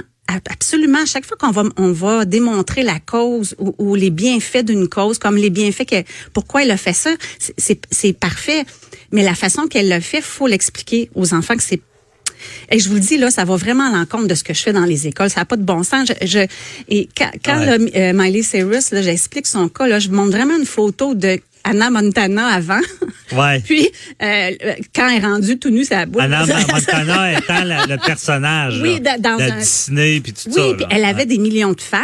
absolument, 0.50 1.02
à 1.02 1.06
chaque 1.06 1.24
fois 1.26 1.36
qu'on 1.38 1.50
va, 1.50 1.64
on 1.76 1.92
va 1.92 2.24
démontrer 2.24 2.82
la 2.82 2.98
cause 3.00 3.54
ou, 3.58 3.74
ou 3.78 3.94
les 3.94 4.10
bienfaits 4.10 4.64
d'une 4.64 4.88
cause, 4.88 5.18
comme 5.18 5.36
les 5.36 5.50
bienfaits 5.50 5.86
que, 5.88 6.02
pourquoi 6.32 6.62
elle 6.62 6.70
a 6.70 6.76
fait 6.76 6.92
ça, 6.92 7.10
c'est- 7.38 8.12
parfait. 8.18 8.64
Mais 9.12 9.22
la 9.22 9.34
façon 9.34 9.66
qu'elle 9.66 9.88
l'a 9.88 10.00
fait, 10.00 10.20
faut 10.20 10.46
l'expliquer 10.46 11.10
aux 11.14 11.34
enfants 11.34 11.56
que 11.56 11.62
c'est 11.62 11.80
et 12.70 12.78
je 12.78 12.88
vous 12.88 12.94
le 12.94 13.00
dis, 13.00 13.18
là, 13.18 13.30
ça 13.30 13.44
va 13.44 13.56
vraiment 13.56 13.92
à 13.92 13.98
l'encontre 13.98 14.26
de 14.26 14.34
ce 14.34 14.42
que 14.42 14.54
je 14.54 14.62
fais 14.62 14.72
dans 14.72 14.86
les 14.86 15.06
écoles. 15.06 15.28
Ça 15.28 15.40
n'a 15.40 15.44
pas 15.44 15.56
de 15.58 15.62
bon 15.62 15.82
sens. 15.82 16.08
Je, 16.22 16.26
je- 16.26 16.46
et 16.88 17.06
quand, 17.14 17.30
quand 17.44 17.58
Ouais. 17.58 17.66
là, 17.78 17.84
euh, 17.96 18.12
Miley 18.14 18.42
Cyrus, 18.42 18.92
là, 18.92 19.02
j'explique 19.02 19.46
son 19.46 19.68
cas, 19.68 19.86
là, 19.86 19.98
je 19.98 20.08
montre 20.08 20.30
vraiment 20.30 20.56
une 20.56 20.64
photo 20.64 21.14
de 21.14 21.38
Anna 21.64 21.90
Montana 21.90 22.46
avant. 22.46 22.80
Ouais. 23.32 23.60
Puis, 23.64 23.88
euh, 24.22 24.50
quand 24.94 25.08
elle 25.08 25.22
est 25.22 25.26
rendue 25.26 25.58
tout 25.58 25.70
nue, 25.70 25.84
ça 25.84 26.06
boule. 26.06 26.22
Anna 26.22 26.44
Montana 26.72 27.38
étant 27.38 27.64
la- 27.64 27.86
le 27.86 27.96
personnage 27.98 28.80
Oui, 28.82 29.00
là, 29.02 29.18
dans 29.18 29.36
de 29.36 29.42
un- 29.42 29.58
Disney 29.58 30.20
puis 30.20 30.32
tout 30.32 30.48
Oui, 30.48 30.54
ça. 30.54 30.74
puis 30.74 30.82
là. 30.82 30.88
elle 30.90 31.04
avait 31.04 31.20
Ouais. 31.20 31.26
des 31.26 31.38
millions 31.38 31.72
de 31.72 31.80
fans. 31.80 31.98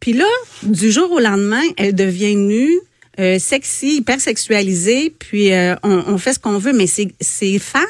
Puis 0.00 0.12
là, 0.12 0.26
du 0.62 0.90
jour 0.92 1.10
au 1.10 1.18
lendemain, 1.20 1.62
elle 1.78 1.94
devient 1.94 2.36
nue, 2.36 2.78
euh, 3.18 3.38
sexy, 3.38 3.96
hyper 3.96 4.20
sexualisée, 4.20 5.14
puis 5.18 5.52
euh, 5.52 5.74
on, 5.82 6.04
on 6.06 6.18
fait 6.18 6.34
ce 6.34 6.38
qu'on 6.38 6.58
veut, 6.58 6.72
mais 6.72 6.86
ces 6.86 7.08
ces 7.20 7.58
fans, 7.58 7.80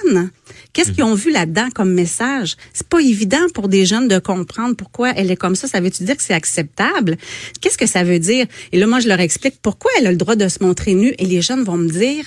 qu'est-ce 0.73 0.93
qu'ils 0.93 1.05
ont 1.05 1.15
vu 1.15 1.31
là-dedans 1.31 1.69
comme 1.75 1.93
message? 1.93 2.57
C'est 2.73 2.89
pas 2.89 3.01
évident 3.01 3.47
pour 3.55 3.69
des 3.69 3.87
jeunes 3.87 4.09
de 4.09 4.19
comprendre 4.19 4.77
pourquoi 4.77 5.11
elle 5.11 5.31
est 5.31 5.37
comme 5.37 5.57
ça. 5.57 5.67
Ça 5.67 5.81
veut-tu 5.81 6.05
dire 6.05 6.17
que 6.17 6.23
c'est 6.23 6.35
acceptable? 6.35 7.17
Qu'est-ce 7.61 7.79
que 7.79 7.87
ça 7.87 8.05
veut 8.05 8.19
dire? 8.19 8.47
Et 8.73 8.79
là, 8.79 8.87
moi, 8.87 9.01
je 9.01 9.09
leur 9.09 9.21
explique 9.21 9.61
pourquoi 9.61 9.91
elle 9.99 10.07
a 10.07 10.11
le 10.11 10.17
droit 10.17 10.37
de 10.37 10.49
se 10.49 10.63
montrer 10.63 10.95
nue, 10.95 11.15
et 11.19 11.25
les 11.27 11.43
jeunes 11.43 11.65
vont 11.65 11.77
me 11.77 11.89
dire 11.89 12.25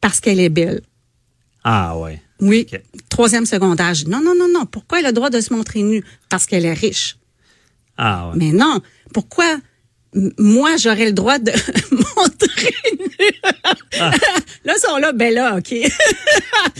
parce 0.00 0.20
qu'elle 0.20 0.40
est 0.40 0.50
belle. 0.50 0.82
Ah 1.64 1.96
ouais. 1.98 2.20
Oui. 2.40 2.66
Troisième 3.08 3.46
secondaire. 3.46 3.94
Non, 4.06 4.20
non, 4.20 4.34
non, 4.36 4.48
non. 4.52 4.66
Pourquoi 4.66 4.98
elle 4.98 5.06
a 5.06 5.10
le 5.10 5.14
droit 5.14 5.30
de 5.30 5.40
se 5.40 5.54
montrer 5.54 5.82
nue? 5.82 6.04
Parce 6.28 6.44
qu'elle 6.44 6.66
est 6.66 6.74
riche. 6.74 7.16
Ah 7.96 8.28
ouais. 8.28 8.34
Mais 8.36 8.52
non. 8.52 8.82
Pourquoi 9.14 9.56
moi, 10.38 10.76
j'aurais 10.76 11.06
le 11.06 11.12
droit 11.12 11.38
de 11.38 11.50
montrer? 11.90 12.74
Ah. 13.98 14.10
là, 14.64 14.74
ils 14.76 14.80
sont 14.80 14.96
là, 14.96 15.12
ben 15.12 15.32
là, 15.34 15.56
OK. 15.56 15.70
Je 15.72 15.80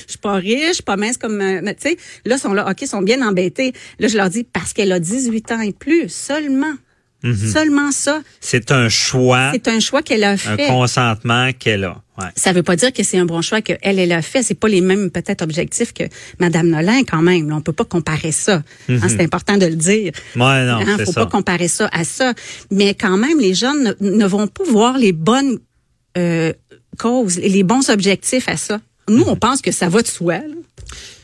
suis 0.09 0.19
pas 0.19 0.35
riche, 0.35 0.83
pas 0.83 0.97
mince 0.97 1.17
comme, 1.17 1.41
euh, 1.41 1.61
tu 1.61 1.91
sais, 1.91 1.97
là, 2.25 2.37
ils 2.37 2.41
sont 2.41 2.53
là, 2.53 2.69
OK, 2.71 2.83
ils 2.83 2.89
sont 2.89 3.03
bien 3.03 3.27
embêtés. 3.27 3.73
Là, 3.99 4.09
je 4.09 4.17
leur 4.17 4.31
dis, 4.31 4.45
parce 4.45 4.73
qu'elle 4.73 4.93
a 4.93 5.01
18 5.01 5.53
ans 5.53 5.61
et 5.61 5.73
plus, 5.73 6.09
seulement. 6.09 6.75
Mhm. 7.25 7.35
Seulement 7.53 7.91
ça. 7.91 8.23
C'est 8.41 8.71
un 8.71 8.89
choix, 8.89 9.51
C'est 9.53 9.67
un 9.69 9.81
choix 9.81 10.03
qu'elle 10.03 10.23
a 10.25 10.31
un 10.33 10.37
fait. 10.37 10.67
consentement 10.69 11.51
qu'elle 11.59 11.85
a. 11.85 12.01
Ouais. 12.19 12.29
Ça 12.37 12.53
veut 12.53 12.63
pas 12.63 12.77
dire 12.77 12.93
que 12.93 13.03
c'est 13.03 13.19
un 13.19 13.25
bon 13.25 13.43
choix 13.43 13.61
qu'elle, 13.63 13.79
elle 13.99 14.13
a 14.13 14.23
fait. 14.23 14.43
C'est 14.45 14.55
pas 14.55 14.69
les 14.69 14.81
mêmes, 14.81 15.11
peut-être, 15.11 15.43
objectifs 15.43 15.93
que 15.93 16.05
Madame 16.39 16.69
Nolin, 16.69 17.03
quand 17.03 17.23
même. 17.23 17.51
On 17.53 17.61
peut 17.61 17.73
pas 17.73 17.85
comparer 17.87 18.31
ça. 18.31 18.63
Hein, 18.89 19.09
c'est 19.09 19.23
important 19.23 19.57
de 19.57 19.67
le 19.67 19.75
dire. 19.75 20.13
Ouais, 20.37 20.65
non, 20.65 20.79
Hein, 20.87 20.97
faut 21.05 21.13
ça. 21.13 21.25
pas 21.25 21.27
comparer 21.31 21.67
ça 21.69 21.89
à 21.93 22.05
ça. 22.05 22.35
Mais 22.71 22.95
quand 22.95 23.17
même, 23.17 23.41
les 23.41 23.55
jeunes 23.55 23.97
ne, 24.01 24.11
ne 24.11 24.27
vont 24.27 24.47
pas 24.47 24.65
voir 24.65 24.97
les 24.99 25.13
bonnes 25.13 25.59
euh, 26.17 26.53
causes, 26.99 27.39
les 27.39 27.63
bons 27.65 27.89
objectifs 27.91 28.49
à 28.49 28.57
ça. 28.57 28.81
Nous, 29.09 29.25
on 29.27 29.35
pense 29.37 29.61
que 29.61 29.73
ça 29.73 29.89
va 29.89 30.01
de 30.03 30.07
soi. 30.07 30.35
là. 30.39 30.45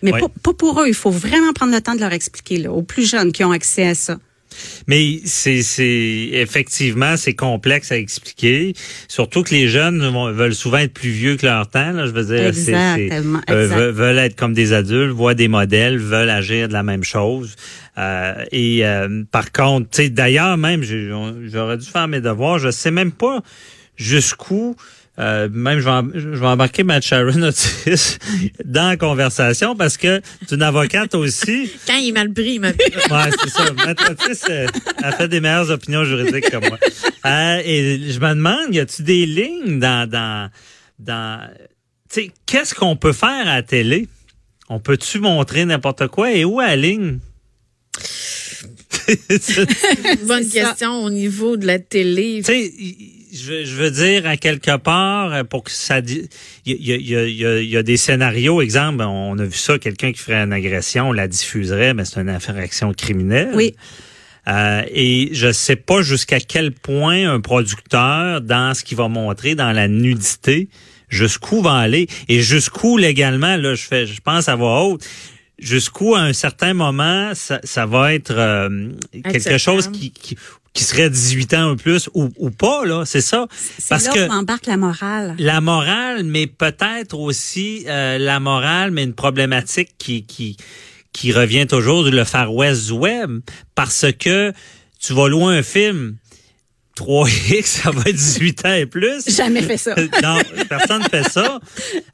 Mais 0.03 0.11
pas, 0.13 0.27
pas 0.43 0.55
pour 0.55 0.81
eux. 0.81 0.89
Il 0.89 0.95
faut 0.95 1.11
vraiment 1.11 1.53
prendre 1.53 1.73
le 1.73 1.81
temps 1.81 1.95
de 1.95 2.01
leur 2.01 2.13
expliquer, 2.13 2.57
là, 2.59 2.73
aux 2.73 2.83
plus 2.83 3.09
jeunes 3.09 3.31
qui 3.33 3.45
ont 3.45 3.53
accès 3.53 3.87
à 3.87 3.95
ça. 3.95 4.19
Mais 4.87 5.21
c'est 5.25 5.63
c'est 5.63 6.31
effectivement 6.33 7.17
c'est 7.17 7.35
complexe 7.35 7.93
à 7.93 7.97
expliquer. 7.99 8.75
Surtout 9.09 9.43
que 9.43 9.55
les 9.55 9.69
jeunes 9.69 10.07
vont- 10.09 10.33
veulent 10.33 10.55
souvent 10.55 10.79
être 10.79 10.93
plus 10.95 11.11
vieux 11.11 11.37
que 11.37 11.47
leur 11.47 11.69
temps. 11.69 11.93
Là, 11.93 12.07
je 12.07 12.13
veux 12.13 12.25
dire, 12.25 12.47
Exactement, 12.47 13.41
euh, 13.51 13.67
veulent, 13.67 13.95
veulent 13.95 14.19
être 14.19 14.37
comme 14.37 14.55
des 14.55 14.73
adultes, 14.73 15.11
voient 15.13 15.35
des 15.35 15.49
modèles, 15.49 15.99
veulent 15.99 16.31
agir 16.31 16.69
de 16.69 16.73
la 16.73 16.83
même 16.83 17.05
chose. 17.05 17.57
Euh, 17.99 18.35
et 18.53 18.87
euh, 18.87 19.25
par 19.31 19.53
contre, 19.53 19.91
tu 19.91 20.03
sais, 20.05 20.11
d'ailleurs 20.11 20.57
même, 20.57 20.83
j'aurais 20.83 21.77
dû 21.77 21.87
faire 21.87 22.09
mes 22.09 22.21
devoirs. 22.21 22.59
Je 22.59 22.71
sais 22.71 22.91
même 22.91 23.13
pas 23.13 23.41
jusqu'où. 23.97 24.77
Euh, 25.19 25.49
même 25.53 25.81
je 25.81 25.85
vais, 25.85 26.21
je 26.21 26.29
vais 26.39 26.47
embarquer 26.47 26.83
Matt 26.83 27.03
Sharon 27.03 27.43
Otis 27.43 28.17
dans 28.65 28.89
la 28.89 28.97
conversation 28.97 29.77
parce 29.77 29.97
que 29.97 30.21
c'est 30.47 30.55
une 30.55 30.63
avocate 30.63 31.15
aussi. 31.15 31.71
Quand 31.87 31.97
il 31.97 32.09
est 32.09 32.13
mal 32.13 32.33
pris, 32.33 32.55
il 32.55 32.61
m'a 32.61 32.69
Ouais, 32.71 33.31
c'est 33.43 33.51
ça. 33.51 33.65
Maître 33.87 34.11
Otis 34.11 34.41
euh, 34.49 34.67
a 35.03 35.13
fait 35.13 35.29
des 35.29 35.41
meilleures 35.41 35.71
opinions 35.71 36.05
juridiques 36.05 36.49
que 36.51 36.57
moi. 36.57 36.79
Euh, 37.27 37.61
et 37.65 38.01
je 38.11 38.19
me 38.21 38.29
demande, 38.35 38.75
y 38.75 38.79
a-tu 38.81 39.03
des 39.03 39.27
lignes 39.27 39.79
dans 39.79 40.09
dans 40.09 40.51
dans 40.99 41.49
tu 42.13 42.23
sais, 42.23 42.31
qu'est-ce 42.47 42.75
qu'on 42.75 42.97
peut 42.97 43.13
faire 43.13 43.29
à 43.49 43.57
la 43.57 43.63
télé? 43.63 44.09
On 44.69 44.81
peut-tu 44.81 45.19
montrer 45.21 45.65
n'importe 45.65 46.07
quoi? 46.09 46.33
Et 46.33 46.45
où 46.45 46.61
à 46.61 46.69
la 46.69 46.77
ligne 46.77 47.19
Bonne 50.27 50.45
ça. 50.45 50.61
question 50.61 51.03
au 51.05 51.11
niveau 51.11 51.57
de 51.57 51.67
la 51.67 51.79
télé. 51.79 52.43
Tu 52.45 52.53
sais, 52.53 52.73
je, 53.33 53.51
veux- 53.51 53.65
je 53.65 53.75
veux 53.75 53.91
dire, 53.91 54.27
à 54.27 54.37
quelque 54.37 54.77
part, 54.77 55.33
euh, 55.33 55.45
pour 55.45 55.65
que 55.65 55.71
ça... 55.71 55.99
Il 56.01 56.29
y 56.67 56.73
y, 56.73 56.93
y, 57.15 57.65
y 57.67 57.77
a 57.77 57.83
des 57.83 57.97
scénarios, 57.97 58.61
exemple, 58.63 59.03
on 59.03 59.39
a 59.39 59.45
vu 59.45 59.57
ça, 59.57 59.79
quelqu'un 59.79 60.13
qui 60.13 60.19
ferait 60.21 60.43
une 60.43 60.53
agression, 60.53 61.09
on 61.11 61.13
la 61.13 61.29
diffuserait, 61.29 61.95
mais 61.95 62.05
c'est 62.05 62.21
une 62.21 62.29
infraction 62.31 62.93
criminelle. 62.93 63.51
Oui. 63.55 63.75
Euh, 64.49 64.83
et 64.93 65.29
je 65.33 65.53
sais 65.53 65.77
pas 65.77 66.03
jusqu'à 66.03 66.41
quel 66.41 66.73
point 66.73 67.31
un 67.31 67.41
producteur, 67.41 68.41
dans 68.41 68.75
ce 68.75 68.83
qu'il 68.85 68.97
va 68.97 69.09
montrer, 69.09 69.55
dans 69.55 69.71
la 69.73 69.87
nudité, 69.87 70.69
jusqu'où 71.09 71.61
va 71.61 71.75
aller 71.75 72.07
et 72.29 72.41
jusqu'où 72.41 72.97
légalement, 72.97 73.57
là, 73.57 73.75
je 73.75 73.83
fais, 73.83 74.07
je 74.07 74.21
pense 74.23 74.49
à 74.49 74.57
voix 74.57 74.85
haute, 74.85 75.05
jusqu'où 75.59 76.15
à 76.15 76.21
un 76.21 76.33
certain 76.33 76.73
moment, 76.73 77.33
ça, 77.35 77.61
ça 77.65 77.85
va 77.85 78.15
être 78.15 78.33
euh, 78.35 78.93
quelque 79.25 79.59
chose 79.59 79.89
qui, 79.89 80.11
qui, 80.11 80.37
qui 80.73 80.85
serait 80.85 81.11
18 81.11 81.55
ans 81.55 81.71
ou 81.73 81.77
plus 81.77 82.09
ou, 82.15 82.29
ou 82.37 82.51
pas, 82.51 82.85
là, 82.85 83.05
c'est 83.05 83.21
ça. 83.21 83.47
Parce 83.89 84.05
là 84.07 84.13
que 84.13 84.29
où 84.29 84.33
embarque 84.33 84.67
la 84.67 84.77
morale. 84.77 85.35
la 85.39 85.61
morale, 85.61 86.25
mais 86.25 86.47
peut-être 86.47 87.19
aussi 87.19 87.85
euh, 87.89 88.19
la 88.19 88.39
morale, 88.41 88.91
mais 88.91 89.05
une 89.05 89.15
problématique 89.15 89.91
qui, 89.99 90.25
qui, 90.25 90.57
qui 91.13 91.33
revient 91.33 91.67
toujours 91.67 92.05
le 92.05 92.25
Far 92.25 92.55
West 92.55 92.87
du 92.87 92.93
web, 92.93 93.41
parce 93.75 94.07
que 94.19 94.53
tu 95.01 95.13
vas 95.13 95.29
loin 95.29 95.55
un 95.55 95.63
film, 95.63 96.17
3X, 96.97 97.63
ça 97.83 97.91
va 97.91 98.03
être 98.07 98.17
18 98.17 98.67
ans 98.67 98.73
et 98.75 98.87
plus. 98.87 99.25
Jamais 99.35 99.63
fait 99.63 99.77
ça. 99.77 99.95
non, 100.23 100.39
personne 100.69 101.03
ne 101.03 101.09
fait 101.09 101.29
ça. 101.29 101.61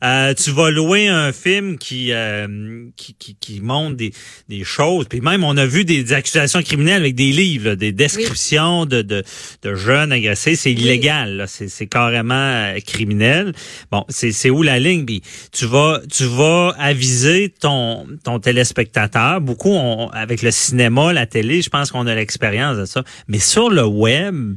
Euh, 0.04 0.34
tu 0.34 0.50
vas 0.50 0.70
louer 0.70 1.08
un 1.08 1.32
film 1.32 1.78
qui, 1.78 2.12
euh, 2.12 2.84
qui, 2.96 3.14
qui, 3.14 3.34
qui 3.36 3.60
montre 3.60 3.96
des, 3.96 4.12
des 4.48 4.64
choses. 4.64 5.06
Puis 5.08 5.20
même, 5.20 5.42
on 5.44 5.56
a 5.56 5.66
vu 5.66 5.84
des, 5.84 6.04
des 6.04 6.12
accusations 6.12 6.62
criminelles 6.62 7.02
avec 7.02 7.14
des 7.14 7.32
livres, 7.32 7.70
là, 7.70 7.76
des 7.76 7.92
descriptions 7.92 8.86
de, 8.86 9.02
de, 9.02 9.24
de 9.62 9.74
jeunes 9.74 10.12
agressés. 10.12 10.56
C'est 10.56 10.72
illégal. 10.72 11.36
là. 11.36 11.46
C'est, 11.46 11.68
c'est 11.68 11.86
carrément 11.86 12.34
euh, 12.34 12.78
criminel. 12.86 13.52
Bon, 13.90 14.04
c'est, 14.08 14.32
c'est 14.32 14.50
où 14.50 14.62
la 14.62 14.78
ligne? 14.78 15.04
Puis 15.04 15.22
tu 15.52 15.66
vas, 15.66 16.00
tu 16.12 16.24
vas 16.24 16.74
aviser 16.78 17.52
ton, 17.60 18.06
ton 18.24 18.38
téléspectateur. 18.38 19.40
Beaucoup, 19.40 19.72
on- 19.72 20.08
avec 20.10 20.42
le 20.42 20.50
cinéma, 20.50 21.12
la 21.12 21.26
télé, 21.26 21.62
je 21.62 21.70
pense 21.70 21.90
qu'on 21.90 22.06
a 22.06 22.14
l'expérience 22.14 22.76
de 22.76 22.84
ça. 22.84 23.02
Mais 23.28 23.38
sur 23.38 23.70
le 23.70 23.84
web, 23.84 24.54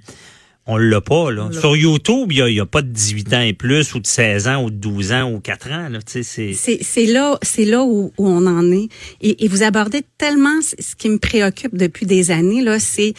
on 0.65 0.77
l'a 0.77 1.01
pas, 1.01 1.31
là. 1.31 1.49
Sur 1.51 1.75
YouTube, 1.75 2.31
il 2.31 2.37
y 2.37 2.59
a, 2.59 2.63
a 2.63 2.65
pas 2.65 2.81
de 2.81 2.89
18 2.89 3.33
ans 3.33 3.41
et 3.41 3.53
plus, 3.53 3.95
ou 3.95 3.99
de 3.99 4.05
16 4.05 4.47
ans, 4.47 4.63
ou 4.63 4.69
de 4.69 4.75
12 4.75 5.11
ans, 5.13 5.31
ou 5.31 5.39
4 5.39 5.71
ans, 5.71 5.89
là. 5.89 5.99
Tu 5.99 6.11
sais, 6.11 6.23
c'est... 6.23 6.53
C'est 6.53 6.79
c'est 6.83 7.05
là, 7.07 7.39
c'est 7.41 7.65
là 7.65 7.83
où, 7.83 8.11
où 8.17 8.27
on 8.27 8.45
en 8.45 8.71
est. 8.71 8.89
Et, 9.21 9.45
et 9.45 9.47
vous 9.47 9.63
abordez 9.63 10.03
tellement 10.17 10.59
ce 10.61 10.95
qui 10.95 11.09
me 11.09 11.17
préoccupe 11.17 11.75
depuis 11.75 12.05
des 12.05 12.29
années 12.29 12.61
là, 12.61 12.79
c'est 12.79 13.13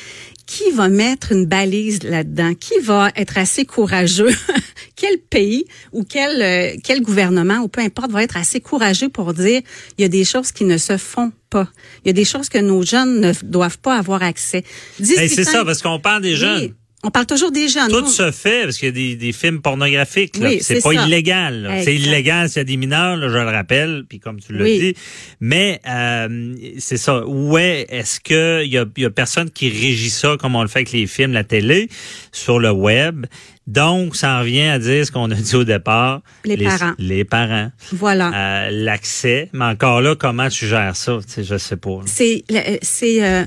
qui 0.51 0.73
va 0.73 0.89
mettre 0.89 1.31
une 1.31 1.47
balise 1.47 2.03
là-dedans, 2.03 2.55
qui 2.55 2.79
va 2.81 3.11
être 3.15 3.39
assez 3.39 3.65
courageux, 3.65 4.31
quel 4.97 5.19
pays 5.19 5.65
ou 5.93 6.03
quel 6.03 6.43
euh, 6.43 6.77
quel 6.83 7.03
gouvernement 7.03 7.59
ou 7.59 7.69
peu 7.69 7.81
importe 7.81 8.11
va 8.11 8.25
être 8.25 8.37
assez 8.37 8.61
courageux 8.61 9.09
pour 9.09 9.33
dire 9.33 9.63
il 9.97 10.03
y 10.03 10.05
a 10.05 10.09
des 10.09 10.25
choses 10.25 10.51
qui 10.51 10.65
ne 10.65 10.77
se 10.77 10.97
font 10.97 11.31
pas, 11.51 11.69
il 12.05 12.09
y 12.09 12.11
a 12.11 12.13
des 12.13 12.25
choses 12.25 12.49
que 12.49 12.59
nos 12.59 12.83
jeunes 12.83 13.21
ne 13.21 13.33
doivent 13.45 13.79
pas 13.79 13.97
avoir 13.97 14.25
accès. 14.25 14.65
18 14.99 15.19
Hey, 15.19 15.29
c'est 15.29 15.45
ça, 15.45 15.65
parce 15.65 15.83
qu'on 15.83 16.01
parle 16.01 16.23
des 16.23 16.35
jeunes. 16.35 16.75
On 17.03 17.11
parle 17.11 17.25
toujours 17.27 17.51
des 17.51 17.69
jeunes. 17.69 17.89
Tout 17.89 18.07
se 18.07 18.31
fait 18.31 18.65
parce 18.65 18.77
qu'il 18.77 18.87
y 18.89 18.91
a 18.91 18.93
des, 18.93 19.17
des 19.17 19.33
films 19.33 19.63
pornographiques. 19.63 20.37
là, 20.37 20.49
Oui, 20.49 20.57
puis 20.57 20.65
c'est 20.65 20.83
pas 20.83 20.93
ça. 20.93 21.07
illégal. 21.07 21.81
C'est 21.83 21.95
illégal 21.95 22.49
s'il 22.51 22.59
y 22.59 22.61
a 22.61 22.65
des 22.65 22.77
mineurs, 22.77 23.17
là, 23.17 23.29
je 23.29 23.33
le 23.39 23.45
rappelle, 23.45 24.05
puis 24.07 24.21
comme 24.21 24.39
tu 24.39 24.53
l'as 24.53 24.63
Oui. 24.65 24.79
dit. 24.79 24.95
Mais 25.41 25.81
euh, 25.89 26.55
c'est 26.79 26.99
ça. 26.99 27.25
Où 27.27 27.57
est 27.57 27.87
est-ce 27.89 28.21
que 28.21 28.63
il 28.65 28.71
y 28.71 28.77
a, 28.77 28.85
il 28.99 29.03
y 29.03 29.07
a 29.07 29.11
personne 29.11 29.51
qui 29.51 29.71
régit 29.71 30.11
ça 30.11 30.37
comme 30.39 30.55
on 30.57 30.63
le 30.63 30.69
fait 30.69 30.81
avec 30.81 30.93
les 30.93 31.07
films, 31.07 31.33
la 31.33 31.45
télé, 31.45 31.89
sur 32.33 32.59
le 32.59 32.71
web? 32.71 33.25
Donc, 33.67 34.17
ça 34.17 34.35
en 34.37 34.41
revient 34.41 34.63
à 34.69 34.79
dire 34.79 35.07
ce 35.07 35.13
qu'on 35.13 35.31
a 35.31 35.35
dit 35.35 35.55
au 35.55 35.65
départ. 35.65 36.21
Les 36.45 36.57
parents. 36.57 36.93
Les 36.99 37.25
parents. 37.25 37.71
Voilà. 37.93 38.67
Euh, 38.67 38.69
L'accès. 38.73 39.49
Mais 39.53 39.65
encore 39.65 40.01
là, 40.03 40.17
comment 40.17 40.49
tu 40.49 40.67
gères 40.67 40.97
ça? 40.97 41.19
Je 41.39 41.57
sais 41.57 41.77
pas. 41.77 42.01
c'est 42.05 42.45
euh, 42.51 43.45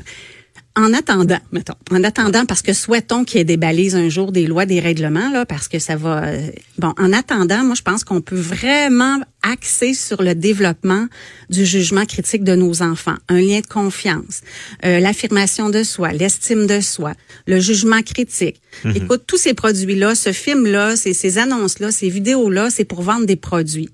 en 0.75 0.91
attendant, 0.93 1.39
mettons, 1.51 1.75
en 1.91 2.03
attendant 2.03 2.45
parce 2.45 2.63
que 2.63 2.73
souhaitons 2.73 3.25
qu'il 3.25 3.37
y 3.37 3.41
ait 3.41 3.45
des 3.45 3.57
balises 3.57 3.95
un 3.95 4.09
jour, 4.09 4.31
des 4.31 4.47
lois, 4.47 4.65
des 4.65 4.79
règlements 4.79 5.29
là, 5.29 5.45
parce 5.45 5.67
que 5.67 5.77
ça 5.77 5.95
va. 5.95 6.23
euh, 6.23 6.49
bon, 6.79 6.93
en 6.97 7.13
attendant, 7.13 7.63
moi 7.63 7.75
je 7.75 7.83
pense 7.83 8.03
qu'on 8.03 8.21
peut 8.21 8.39
vraiment 8.39 9.19
axer 9.43 9.93
sur 9.93 10.23
le 10.23 10.33
développement 10.33 11.07
du 11.49 11.65
jugement 11.65 12.05
critique 12.05 12.43
de 12.43 12.55
nos 12.55 12.81
enfants, 12.81 13.17
un 13.29 13.39
lien 13.39 13.59
de 13.59 13.67
confiance, 13.67 14.41
euh, 14.83 14.99
l'affirmation 14.99 15.69
de 15.69 15.83
soi, 15.83 16.11
l'estime 16.11 16.65
de 16.65 16.81
soi, 16.81 17.13
le 17.45 17.59
jugement 17.59 18.01
critique. 18.01 18.59
Écoute, 18.95 19.23
tous 19.27 19.37
ces 19.37 19.53
produits 19.53 19.95
là, 19.95 20.15
ce 20.15 20.31
film 20.31 20.65
là, 20.65 20.95
ces, 20.95 21.13
ces 21.13 21.37
annonces 21.37 21.79
là, 21.79 21.91
ces 21.91 22.09
vidéos 22.09 22.49
là, 22.49 22.69
c'est 22.71 22.85
pour 22.85 23.03
vendre 23.03 23.25
des 23.27 23.35
produits. 23.35 23.89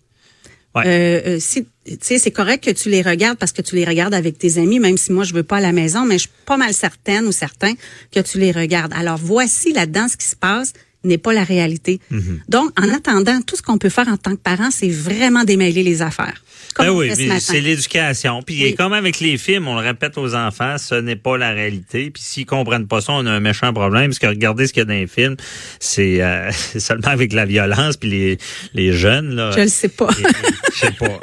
Ouais. 0.79 0.87
Euh, 0.87 1.35
euh, 1.35 1.39
si, 1.39 1.65
c'est 2.19 2.31
correct 2.31 2.63
que 2.63 2.71
tu 2.71 2.89
les 2.89 3.01
regardes 3.01 3.37
parce 3.37 3.51
que 3.51 3.61
tu 3.61 3.75
les 3.75 3.85
regardes 3.85 4.13
avec 4.13 4.37
tes 4.37 4.57
amis, 4.57 4.79
même 4.79 4.97
si 4.97 5.11
moi 5.11 5.23
je 5.23 5.33
veux 5.33 5.43
pas 5.43 5.57
à 5.57 5.61
la 5.61 5.71
maison, 5.71 6.05
mais 6.05 6.15
je 6.15 6.23
suis 6.23 6.31
pas 6.45 6.57
mal 6.57 6.73
certaine 6.73 7.25
ou 7.25 7.31
certain 7.31 7.73
que 8.11 8.19
tu 8.19 8.39
les 8.39 8.51
regardes. 8.51 8.93
Alors 8.93 9.17
voici 9.17 9.73
là-dedans 9.73 10.07
ce 10.07 10.17
qui 10.17 10.27
se 10.27 10.35
passe 10.35 10.73
n'est 11.03 11.17
pas 11.17 11.33
la 11.33 11.43
réalité. 11.43 11.99
Mhm. 12.11 12.41
Donc, 12.49 12.71
en 12.79 12.89
attendant, 12.93 13.39
tout 13.41 13.55
ce 13.55 13.61
qu'on 13.61 13.77
peut 13.77 13.89
faire 13.89 14.07
en 14.07 14.17
tant 14.17 14.31
que 14.35 14.41
parent, 14.41 14.69
c'est 14.71 14.89
vraiment 14.89 15.43
démêler 15.43 15.83
les 15.83 16.01
affaires. 16.01 16.43
Comme 16.75 16.85
Ben 16.87 16.91
oui, 16.93 17.11
c'est 17.39 17.61
l'éducation. 17.61 18.41
Puis 18.43 18.63
Oui. 18.63 18.75
comme 18.75 18.93
avec 18.93 19.19
les 19.19 19.37
films, 19.37 19.67
on 19.67 19.75
le 19.79 19.85
répète 19.85 20.17
aux 20.17 20.35
enfants, 20.35 20.77
ce 20.77 20.95
n'est 20.95 21.15
pas 21.15 21.37
la 21.37 21.51
réalité. 21.51 22.11
Puis 22.11 22.21
s'ils 22.21 22.45
comprennent 22.45 22.85
pas 22.87 23.01
ça, 23.01 23.13
on 23.13 23.25
a 23.25 23.31
un 23.31 23.39
méchant 23.39 23.73
problème. 23.73 24.07
Parce 24.07 24.19
que 24.19 24.27
regardez 24.27 24.67
ce 24.67 24.73
qu'il 24.73 24.81
y 24.81 24.83
a 24.83 24.85
dans 24.85 24.93
les 24.93 25.07
films, 25.07 25.35
c'est 25.79 26.21
euh, 26.21 26.51
seulement 26.77 27.07
avec 27.07 27.33
la 27.33 27.45
violence 27.45 27.97
puis 27.97 28.09
les, 28.09 28.37
les 28.73 28.93
jeunes 28.93 29.35
là. 29.35 29.51
Je 29.55 29.61
le 29.61 29.67
sais 29.67 29.87
pas. 29.89 30.09
Et- 30.19 30.23
Je 30.73 30.79
sais 30.79 30.91
pas. 30.91 31.19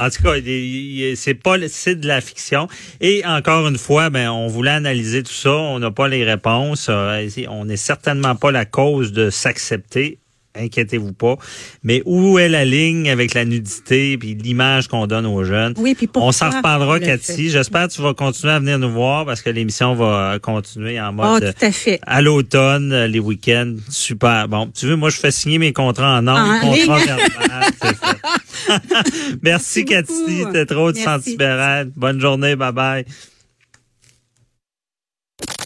en 0.00 0.10
tout 0.10 0.22
cas, 0.22 0.34
c'est 1.16 1.34
pas 1.34 1.56
c'est 1.68 1.94
de 2.00 2.08
la 2.08 2.20
fiction. 2.20 2.68
Et 3.00 3.24
encore 3.24 3.68
une 3.68 3.78
fois, 3.78 4.10
ben 4.10 4.30
on 4.30 4.48
voulait 4.48 4.70
analyser 4.72 5.22
tout 5.22 5.32
ça. 5.32 5.50
On 5.52 5.78
n'a 5.78 5.90
pas 5.90 6.08
les 6.08 6.24
réponses. 6.24 6.86
Euh, 6.88 7.28
On 7.48 7.64
n'est 7.66 7.76
certainement 7.76 8.21
pas 8.34 8.50
la 8.50 8.64
cause 8.64 9.12
de 9.12 9.30
s'accepter. 9.30 10.18
Inquiétez-vous 10.54 11.14
pas. 11.14 11.36
Mais 11.82 12.02
où 12.04 12.38
est 12.38 12.50
la 12.50 12.66
ligne 12.66 13.08
avec 13.08 13.32
la 13.32 13.46
nudité 13.46 14.18
puis 14.18 14.34
l'image 14.34 14.86
qu'on 14.86 15.06
donne 15.06 15.24
aux 15.24 15.44
jeunes? 15.44 15.72
Oui, 15.78 15.94
puis 15.94 16.10
On 16.14 16.30
s'en 16.30 16.50
reparlera, 16.50 17.00
Cathy. 17.00 17.48
J'espère 17.48 17.88
que 17.88 17.94
tu 17.94 18.02
vas 18.02 18.12
continuer 18.12 18.52
à 18.52 18.58
venir 18.58 18.78
nous 18.78 18.90
voir 18.92 19.24
parce 19.24 19.40
que 19.40 19.48
l'émission 19.48 19.94
va 19.94 20.38
continuer 20.42 21.00
en 21.00 21.08
Oh, 21.08 21.12
mode 21.12 21.44
euh, 21.44 21.52
tout 21.58 21.64
à 21.64 21.72
fait. 21.72 21.98
à 22.06 22.20
l'automne, 22.20 22.92
euh, 22.92 23.06
les 23.06 23.18
week-ends. 23.18 23.76
Super. 23.88 24.46
Bon, 24.46 24.66
tu 24.78 24.84
veux, 24.84 24.96
moi, 24.96 25.08
je 25.08 25.16
fais 25.16 25.30
signer 25.30 25.56
mes 25.56 25.72
contrats 25.72 26.18
en 26.18 26.26
ordre, 26.26 26.42
En 26.46 26.60
contrat 26.60 26.98
ligne. 26.98 27.06
verbal, 27.06 27.72
c'est 27.80 27.96
fait. 27.96 28.20
Merci, 28.82 29.38
Merci 29.42 29.84
Cathy. 29.86 30.44
T'es 30.52 30.66
trop 30.66 30.92
de 30.92 30.98
sentibérale. 30.98 31.90
Bonne 31.96 32.20
journée. 32.20 32.56
Bye 32.56 32.72
bye. 32.72 33.06